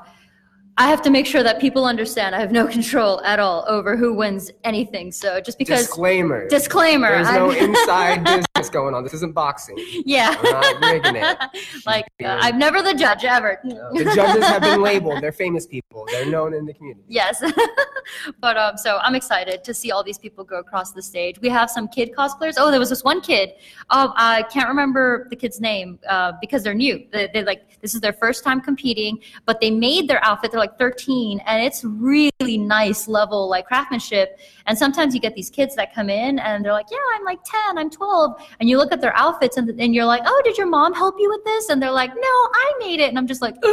I 0.80 0.88
have 0.90 1.02
to 1.04 1.10
make 1.10 1.26
sure 1.26 1.42
that 1.42 1.60
people 1.60 1.86
understand 1.86 2.36
I 2.36 2.40
have 2.40 2.52
no 2.52 2.68
control 2.68 3.20
at 3.24 3.40
all 3.40 3.66
over 3.68 3.98
who 3.98 4.14
wins 4.14 4.52
anything. 4.64 5.12
So 5.12 5.42
just 5.42 5.58
because 5.58 5.80
Disclaimer. 5.88 6.48
disclaimer, 6.48 7.10
There's 7.10 7.32
no 7.32 7.50
I'm- 7.50 7.70
inside 7.72 8.46
going 8.70 8.94
on. 8.94 9.04
This 9.04 9.14
isn't 9.14 9.34
boxing. 9.34 9.78
yeah, 10.06 10.36
We're 10.42 10.52
not 10.52 11.16
it. 11.16 11.62
like 11.86 12.06
uh, 12.24 12.38
I'm 12.40 12.58
never 12.58 12.82
the 12.82 12.94
judge 12.94 13.24
ever. 13.24 13.60
The 13.64 14.12
judges 14.16 14.44
have 14.46 14.62
been 14.62 14.82
labeled. 14.82 15.22
They're 15.22 15.32
famous 15.32 15.66
people. 15.66 16.06
They're 16.12 16.26
known 16.26 16.54
in 16.54 16.66
the 16.66 16.74
community. 16.74 17.06
Yes. 17.08 17.42
but 18.40 18.58
um, 18.58 18.78
so 18.78 18.98
I'm 19.02 19.16
excited 19.16 19.64
to 19.64 19.74
see 19.74 19.92
all 19.92 20.04
these 20.04 20.18
people 20.18 20.44
go 20.44 20.60
across 20.60 20.94
the 20.94 21.02
stage. 21.02 21.40
We 21.42 21.50
have 21.50 21.70
some 21.70 21.88
kid 21.88 22.12
cosplayers. 22.18 22.56
Oh, 22.58 22.72
there 22.72 22.80
was 22.80 22.90
this 22.90 23.04
one 23.04 23.22
kid. 23.22 23.52
Um, 23.90 24.14
I 24.16 24.44
can't 24.44 24.68
remember 24.68 25.28
the 25.30 25.36
kid's 25.36 25.60
name 25.60 26.00
uh, 26.10 26.34
because 26.42 26.64
they're 26.64 26.74
new. 26.74 27.06
They, 27.12 27.30
they 27.34 27.44
like 27.44 27.82
this 27.82 27.94
is 27.96 28.02
their 28.02 28.14
first 28.14 28.44
time 28.44 28.62
competing, 28.62 29.20
but 29.46 29.62
they 29.62 29.72
made 29.72 30.08
their 30.08 30.24
outfit. 30.24 30.52
They're 30.52 30.60
like 30.60 30.78
13, 30.78 31.40
and 31.46 31.64
it's 31.64 31.84
really 31.84 32.58
nice 32.58 33.08
level 33.08 33.50
like 33.50 33.66
craftsmanship. 33.66 34.40
And 34.66 34.78
sometimes 34.78 35.14
you 35.14 35.22
get 35.22 35.36
these 35.36 35.50
kids 35.50 35.76
that 35.76 35.94
come 35.94 36.10
in 36.10 36.40
and 36.40 36.64
they're 36.64 36.74
like, 36.74 36.88
"Yeah, 36.92 36.98
I'm 37.16 37.24
like 37.24 37.40
10, 37.44 37.78
I'm 37.78 37.90
12," 37.90 38.42
and 38.60 38.70
you 38.70 38.78
look 38.78 38.92
at 38.92 39.02
their 39.02 39.16
outfits 39.18 39.58
and, 39.58 39.70
and 39.80 39.94
you're 39.94 40.06
like, 40.06 40.24
"Oh, 40.26 40.42
did 40.44 40.58
your 40.58 40.68
mom 40.68 40.94
help 40.94 41.16
you 41.20 41.30
with 41.30 41.44
this?" 41.46 41.70
And 41.70 41.82
they're 41.82 41.92
like, 41.92 42.14
"No, 42.14 42.22
I 42.22 42.74
made 42.80 43.00
it." 43.00 43.10
And 43.10 43.18
I'm 43.18 43.28
just 43.28 43.42
like, 43.42 43.56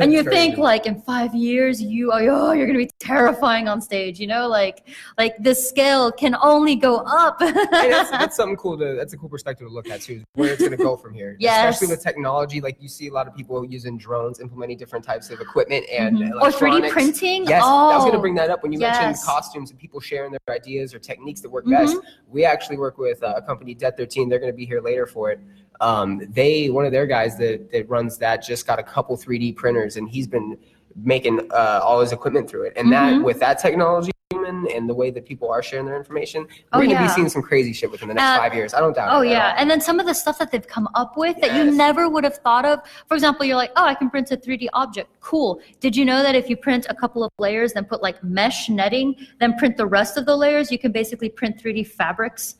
and 0.00 0.12
you 0.12 0.22
That's 0.22 0.34
think 0.34 0.56
like 0.58 0.86
in 0.86 1.00
five 1.02 1.34
years 1.34 1.80
you 1.82 2.10
are 2.12 2.22
oh 2.30 2.52
you're 2.52 2.66
gonna 2.66 2.78
be 2.78 2.90
terrifying 2.98 3.68
on 3.68 3.80
stage 3.80 4.18
you 4.18 4.26
know 4.26 4.48
like 4.48 4.86
like 5.18 5.34
this 5.38 5.68
scale 5.68 6.10
can 6.10 6.34
only 6.42 6.74
go 6.76 6.96
up 7.06 7.38
that's, 7.38 8.10
that's 8.10 8.36
something 8.36 8.56
cool 8.56 8.78
to 8.78 8.94
that's 8.94 9.12
a 9.12 9.16
cool 9.16 9.28
perspective 9.28 9.66
to 9.68 9.72
look 9.72 9.88
at 9.88 10.00
too 10.00 10.14
is 10.14 10.24
where 10.34 10.52
it's 10.52 10.60
going 10.60 10.70
to 10.70 10.76
go 10.76 10.96
from 10.96 11.12
here 11.12 11.36
Yes. 11.40 11.58
especially 11.58 11.94
with 11.94 12.02
technology 12.02 12.60
like 12.60 12.76
you 12.80 12.88
see 12.88 13.08
a 13.08 13.12
lot 13.12 13.26
of 13.26 13.34
people 13.34 13.64
using 13.64 13.98
drones 13.98 14.40
implementing 14.40 14.78
different 14.78 15.04
types 15.04 15.30
of 15.30 15.40
equipment 15.40 15.84
and 15.90 16.18
Mhm. 16.18 16.40
or 16.40 16.50
3d 16.50 16.90
printing 16.90 17.44
yes 17.44 17.62
oh 17.64 17.90
i 17.90 17.94
was 17.94 18.04
going 18.04 18.12
to 18.14 18.20
bring 18.20 18.34
that 18.34 18.50
up 18.50 18.62
when 18.62 18.72
you 18.72 18.78
mentioned 18.78 19.16
costumes 19.24 19.70
and 19.70 19.78
people 19.78 20.00
sharing 20.00 20.30
their 20.32 20.54
ideas 20.54 20.94
or 20.94 20.98
techniques 20.98 21.40
that 21.40 21.50
work 21.50 21.64
Mhm. 21.66 21.70
best 21.70 21.96
we 22.28 22.44
actually 22.44 22.78
work 22.78 22.98
with 22.98 23.22
uh, 23.22 23.34
a 23.36 23.42
company 23.42 23.74
dead 24.04 24.10
13 24.10 24.28
they're 24.28 24.38
going 24.38 24.52
to 24.52 24.56
be 24.56 24.66
here 24.66 24.80
later 24.80 25.06
for 25.06 25.30
it 25.30 25.40
um, 25.80 26.20
they 26.30 26.70
one 26.70 26.86
of 26.86 26.92
their 26.92 27.06
guys 27.06 27.36
that, 27.38 27.70
that 27.72 27.88
runs 27.88 28.16
that 28.18 28.42
just 28.42 28.66
got 28.66 28.78
a 28.78 28.82
couple 28.82 29.16
3d 29.16 29.56
printers 29.56 29.96
and 29.96 30.08
he's 30.08 30.26
been 30.26 30.56
making 30.96 31.40
uh, 31.52 31.80
all 31.82 32.00
his 32.00 32.12
equipment 32.12 32.48
through 32.48 32.62
it 32.64 32.72
and 32.76 32.92
that 32.92 33.14
Mhm. 33.14 33.24
with 33.24 33.40
that 33.40 33.58
technology 33.58 34.10
and 34.30 34.88
the 34.88 34.94
way 34.94 35.10
that 35.10 35.24
people 35.24 35.50
are 35.50 35.62
sharing 35.62 35.86
their 35.86 35.96
information 35.96 36.46
Oh, 36.72 36.78
we're 36.78 36.84
going 36.86 36.96
to 36.96 37.02
yeah. 37.02 37.08
be 37.08 37.12
seeing 37.14 37.28
some 37.28 37.42
crazy 37.42 37.72
shit 37.72 37.90
within 37.90 38.08
the 38.08 38.14
next 38.14 38.24
Uh, 38.24 38.38
five 38.38 38.54
years 38.54 38.74
i 38.74 38.80
don't 38.80 38.94
doubt 38.94 39.08
Oh 39.10 39.22
it 39.22 39.28
at 39.28 39.32
yeah, 39.32 39.54
and 39.58 39.70
then 39.70 39.80
some 39.80 39.98
of 40.00 40.06
the 40.06 40.14
stuff 40.14 40.38
that 40.38 40.50
they've 40.52 40.66
come 40.66 40.88
up 40.94 41.16
with 41.16 41.36
that 41.40 41.54
you 41.56 41.70
never 41.70 42.08
would 42.08 42.24
have 42.24 42.36
thought 42.36 42.64
of. 42.64 42.80
For 43.08 43.14
example, 43.14 43.44
you're 43.46 43.56
like, 43.56 43.72
oh, 43.76 43.84
I 43.84 43.94
can 43.94 44.10
print 44.10 44.30
a 44.30 44.36
3D 44.36 44.68
object. 44.72 45.08
Cool. 45.20 45.60
Did 45.80 45.96
you 45.96 46.04
know 46.04 46.22
that 46.22 46.34
if 46.34 46.48
you 46.50 46.56
print 46.56 46.86
a 46.90 46.94
couple 46.94 47.24
of 47.24 47.30
layers, 47.38 47.72
then 47.72 47.84
put 47.84 48.02
like 48.02 48.22
mesh 48.22 48.68
netting, 48.68 49.14
then 49.40 49.56
print 49.56 49.76
the 49.76 49.86
rest 49.86 50.16
of 50.16 50.24
the 50.26 50.36
layers, 50.36 50.70
you 50.70 50.78
can 50.78 50.92
basically 50.92 51.28
print 51.28 51.60
3D 51.62 51.86
fabrics? 51.86 52.56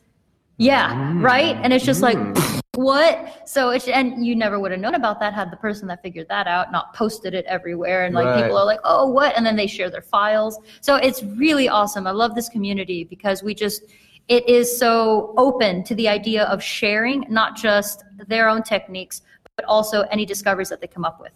Yeah, 0.57 1.13
right. 1.17 1.57
And 1.61 1.73
it's 1.73 1.85
just 1.85 2.01
like, 2.01 2.17
Mm. 2.17 2.61
what? 2.75 3.47
So 3.47 3.69
it's 3.69 3.87
and 3.87 4.25
you 4.25 4.35
never 4.35 4.59
would 4.59 4.71
have 4.71 4.79
known 4.79 4.95
about 4.95 5.19
that 5.21 5.33
had 5.33 5.49
the 5.51 5.57
person 5.57 5.87
that 5.87 6.01
figured 6.01 6.27
that 6.29 6.45
out 6.47 6.71
not 6.71 6.93
posted 6.93 7.33
it 7.33 7.45
everywhere. 7.45 8.05
And 8.05 8.13
like 8.13 8.27
Right. 8.27 8.43
people 8.43 8.57
are 8.57 8.65
like, 8.65 8.79
oh, 8.83 9.09
what? 9.09 9.35
And 9.37 9.45
then 9.45 9.55
they 9.55 9.67
share 9.67 9.89
their 9.89 10.01
files. 10.01 10.59
So 10.81 10.95
it's 10.95 11.23
really 11.23 11.69
awesome. 11.69 12.05
I 12.05 12.11
love 12.11 12.35
this 12.35 12.49
community 12.49 13.03
because 13.05 13.43
we 13.43 13.53
just 13.53 13.83
it 14.27 14.47
is 14.49 14.77
so 14.77 15.33
open 15.37 15.83
to 15.83 15.95
the 15.95 16.07
idea 16.07 16.45
of 16.45 16.61
sharing 16.61 17.25
not 17.29 17.55
just 17.55 18.03
their 18.27 18.49
own 18.49 18.63
techniques 18.63 19.21
but 19.55 19.65
also 19.65 20.01
any 20.11 20.25
discoveries 20.25 20.67
that 20.69 20.81
they 20.81 20.87
come 20.87 21.05
up 21.05 21.21
with 21.21 21.33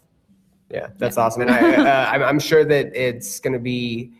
Yeah, 0.72 0.88
that's 0.98 1.18
awesome, 1.18 1.44
and 1.44 1.52
I, 1.52 1.76
uh, 1.76 2.26
I'm 2.30 2.40
sure 2.40 2.66
that 2.66 2.88
it's 2.96 3.40
going 3.40 3.54
to 3.54 3.60
be 3.60 4.12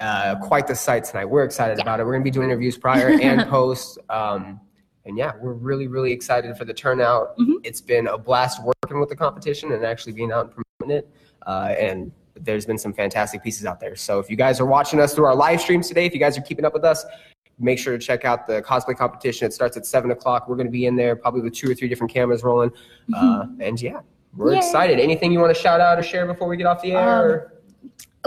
uh, 0.00 0.36
quite 0.36 0.66
the 0.66 0.74
sight 0.74 1.04
tonight. 1.04 1.24
We're 1.26 1.44
excited 1.44 1.78
Yeah. 1.78 1.82
about 1.82 2.00
it. 2.00 2.04
We're 2.04 2.12
going 2.12 2.22
to 2.22 2.30
be 2.30 2.30
doing 2.30 2.48
interviews 2.50 2.78
prior 2.78 3.08
and 3.22 3.48
post, 3.48 3.98
um, 4.10 4.60
and 5.04 5.16
yeah, 5.16 5.32
we're 5.40 5.54
really, 5.54 5.86
really 5.86 6.12
excited 6.12 6.56
for 6.56 6.64
the 6.64 6.74
turnout. 6.74 7.36
Mhm. 7.38 7.54
It's 7.64 7.80
been 7.80 8.06
a 8.08 8.18
blast 8.18 8.62
working 8.62 9.00
with 9.00 9.08
the 9.08 9.16
competition 9.16 9.72
and 9.72 9.84
actually 9.84 10.12
being 10.12 10.32
out 10.32 10.46
and 10.46 10.54
promoting 10.78 10.98
it, 10.98 11.08
uh, 11.46 11.74
and 11.78 12.12
there's 12.40 12.66
been 12.66 12.78
some 12.78 12.92
fantastic 12.92 13.42
pieces 13.42 13.66
out 13.66 13.80
there. 13.80 13.96
So 13.96 14.18
if 14.20 14.30
you 14.30 14.36
guys 14.36 14.60
are 14.60 14.66
watching 14.66 15.00
us 15.00 15.14
through 15.14 15.24
our 15.24 15.34
live 15.34 15.60
streams 15.60 15.88
today, 15.88 16.06
if 16.06 16.12
you 16.14 16.20
guys 16.20 16.38
are 16.38 16.42
keeping 16.42 16.64
up 16.64 16.72
with 16.74 16.84
us. 16.84 17.04
Make 17.60 17.80
sure 17.80 17.92
to 17.92 17.98
check 17.98 18.24
out 18.24 18.46
the 18.46 18.62
cosplay 18.62 18.96
competition. 18.96 19.44
It 19.44 19.52
starts 19.52 19.76
at 19.76 19.84
seven 19.84 20.12
o'clock. 20.12 20.48
We're 20.48 20.54
going 20.54 20.68
to 20.68 20.70
be 20.72 20.86
in 20.86 20.94
there, 20.94 21.16
probably 21.16 21.40
with 21.40 21.54
two 21.54 21.68
or 21.68 21.74
three 21.74 21.88
different 21.88 22.12
cameras 22.12 22.44
rolling. 22.44 22.70
Uh, 23.12 23.46
and 23.58 23.82
yeah, 23.82 23.98
We're 24.36 24.52
Yay. 24.52 24.58
excited. 24.58 25.00
Anything 25.00 25.32
you 25.32 25.40
want 25.40 25.52
to 25.56 25.60
shout 25.60 25.80
out 25.80 25.98
or 25.98 26.04
share 26.04 26.24
before 26.24 26.46
we 26.46 26.56
get 26.56 26.66
off 26.68 26.80
the 26.82 26.92
air? 26.92 27.54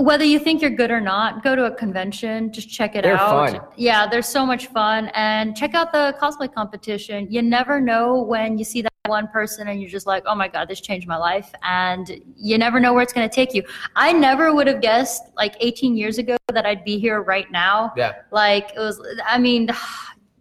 Whether 0.01 0.23
you 0.23 0.39
think 0.39 0.61
you're 0.61 0.69
good 0.71 0.91
or 0.91 1.01
not, 1.01 1.43
go 1.43 1.55
to 1.55 1.65
a 1.65 1.75
convention, 1.75 2.51
just 2.51 2.69
check 2.69 2.95
it 2.95 3.03
They're 3.03 3.17
out. 3.17 3.51
fun. 3.51 3.61
Yeah, 3.77 4.07
they're 4.07 4.21
so 4.21 4.45
much 4.45 4.67
fun. 4.67 5.09
And 5.13 5.55
check 5.55 5.73
out 5.75 5.91
the 5.91 6.15
cosplay 6.21 6.53
competition. 6.53 7.27
You 7.29 7.41
never 7.41 7.79
know 7.79 8.21
when 8.21 8.57
you 8.57 8.63
see 8.63 8.81
that 8.81 8.91
one 9.07 9.27
person 9.29 9.67
and 9.67 9.81
you're 9.81 9.89
just 9.89 10.05
like, 10.07 10.23
oh 10.27 10.35
my 10.35 10.47
God, 10.47 10.67
this 10.67 10.79
changed 10.81 11.07
my 11.07 11.17
life. 11.17 11.51
And 11.63 12.21
you 12.35 12.57
never 12.57 12.79
know 12.79 12.93
where 12.93 13.01
it's 13.03 13.13
going 13.13 13.27
to 13.27 13.33
take 13.33 13.53
you. 13.53 13.63
I 13.95 14.13
never 14.13 14.53
would 14.53 14.67
have 14.67 14.81
guessed 14.81 15.23
like 15.35 15.55
18 15.59 15.95
years 15.97 16.17
ago 16.17 16.37
that 16.53 16.65
I'd 16.65 16.83
be 16.83 16.99
here 16.99 17.21
right 17.21 17.49
now. 17.51 17.93
yeah. 17.97 18.13
Like 18.31 18.71
it 18.75 18.79
was, 18.79 19.01
I 19.25 19.37
mean, 19.39 19.69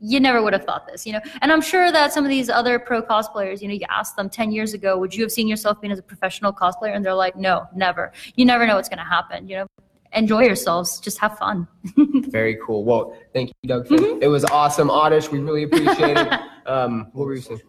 you 0.00 0.18
never 0.18 0.42
would 0.42 0.52
have 0.52 0.64
thought 0.64 0.86
this, 0.86 1.06
you 1.06 1.12
know? 1.12 1.20
And 1.42 1.52
I'm 1.52 1.60
sure 1.60 1.92
that 1.92 2.12
some 2.12 2.24
of 2.24 2.30
these 2.30 2.48
other 2.48 2.78
pro 2.78 3.02
cosplayers, 3.02 3.60
you 3.60 3.68
know, 3.68 3.74
you 3.74 3.86
ask 3.88 4.16
them 4.16 4.30
10 4.30 4.52
years 4.52 4.74
ago, 4.74 4.98
would 4.98 5.14
you 5.14 5.22
have 5.22 5.32
seen 5.32 5.46
yourself 5.46 5.80
being 5.80 5.92
as 5.92 5.98
a 5.98 6.02
professional 6.02 6.52
cosplayer? 6.52 6.94
And 6.94 7.04
they're 7.04 7.14
like, 7.14 7.36
no, 7.36 7.66
never. 7.74 8.12
You 8.36 8.44
never 8.44 8.66
know 8.66 8.76
what's 8.76 8.88
going 8.88 8.98
to 8.98 9.04
happen, 9.04 9.48
you 9.48 9.56
know? 9.56 9.66
Enjoy 10.12 10.42
yourselves, 10.42 10.98
just 10.98 11.18
have 11.18 11.38
fun. 11.38 11.68
Very 12.30 12.58
cool. 12.66 12.84
Well, 12.84 13.16
thank 13.32 13.52
you, 13.62 13.68
Dug. 13.68 13.86
Finn. 13.86 14.18
It 14.20 14.26
was 14.26 14.44
awesome, 14.46 14.90
Oddish. 14.90 15.30
We 15.30 15.38
really 15.38 15.64
appreciate 15.64 16.16
it. 16.16 16.40
Um, 16.66 17.08
what 17.14 17.24
were 17.24 17.34
you 17.34 17.40
saying? 17.40 17.60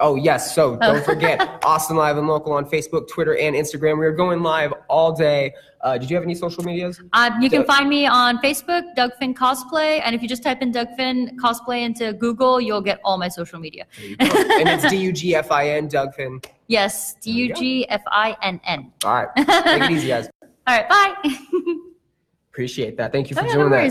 Oh, 0.00 0.16
yes. 0.16 0.54
So 0.54 0.76
don't 0.80 1.04
forget 1.04 1.40
Austin 1.64 1.96
Live 1.96 2.16
and 2.16 2.26
Local 2.26 2.52
on 2.52 2.64
Facebook, 2.68 3.08
Twitter, 3.08 3.36
and 3.36 3.54
Instagram. 3.54 3.98
We 3.98 4.06
are 4.06 4.12
going 4.12 4.42
live 4.42 4.72
all 4.88 5.12
day. 5.12 5.54
Uh, 5.82 5.96
did 5.96 6.10
you 6.10 6.16
have 6.16 6.24
any 6.24 6.34
social 6.34 6.62
medias? 6.62 7.00
Um, 7.12 7.40
you 7.40 7.48
can 7.48 7.64
find 7.64 7.88
me 7.88 8.06
on 8.06 8.38
Facebook, 8.38 8.82
DugFinn 8.96 9.34
Cosplay. 9.34 10.00
And 10.04 10.14
if 10.14 10.20
you 10.22 10.28
just 10.28 10.42
type 10.42 10.60
in 10.60 10.72
DugFinn 10.72 11.36
Cosplay 11.36 11.82
into 11.82 12.12
Google, 12.14 12.60
you'll 12.60 12.82
get 12.82 13.00
all 13.04 13.16
my 13.16 13.28
social 13.28 13.58
media. 13.58 13.86
There 13.96 14.06
you 14.06 14.16
go. 14.16 14.26
and 14.26 14.68
it's 14.68 14.86
D 14.90 14.96
U 14.96 15.12
G 15.12 15.34
F 15.34 15.50
I 15.50 15.68
N, 15.70 15.88
DugFinn. 15.88 16.44
Yes, 16.66 17.14
D 17.14 17.30
U 17.30 17.54
G 17.54 17.88
F 17.88 18.02
I 18.08 18.36
N 18.42 18.60
N. 18.64 18.92
All 19.04 19.14
right. 19.14 19.28
Take 19.36 19.82
it 19.82 19.90
easy, 19.90 20.08
guys. 20.08 20.28
All 20.66 20.76
right, 20.76 20.88
bye. 20.88 21.14
Appreciate 22.52 22.96
that. 22.98 23.12
Thank 23.12 23.30
you 23.30 23.36
for 23.36 23.42
Oh, 23.42 23.46
yeah, 23.46 23.54
no 23.54 23.58
doing 23.60 23.70
that. 23.70 23.84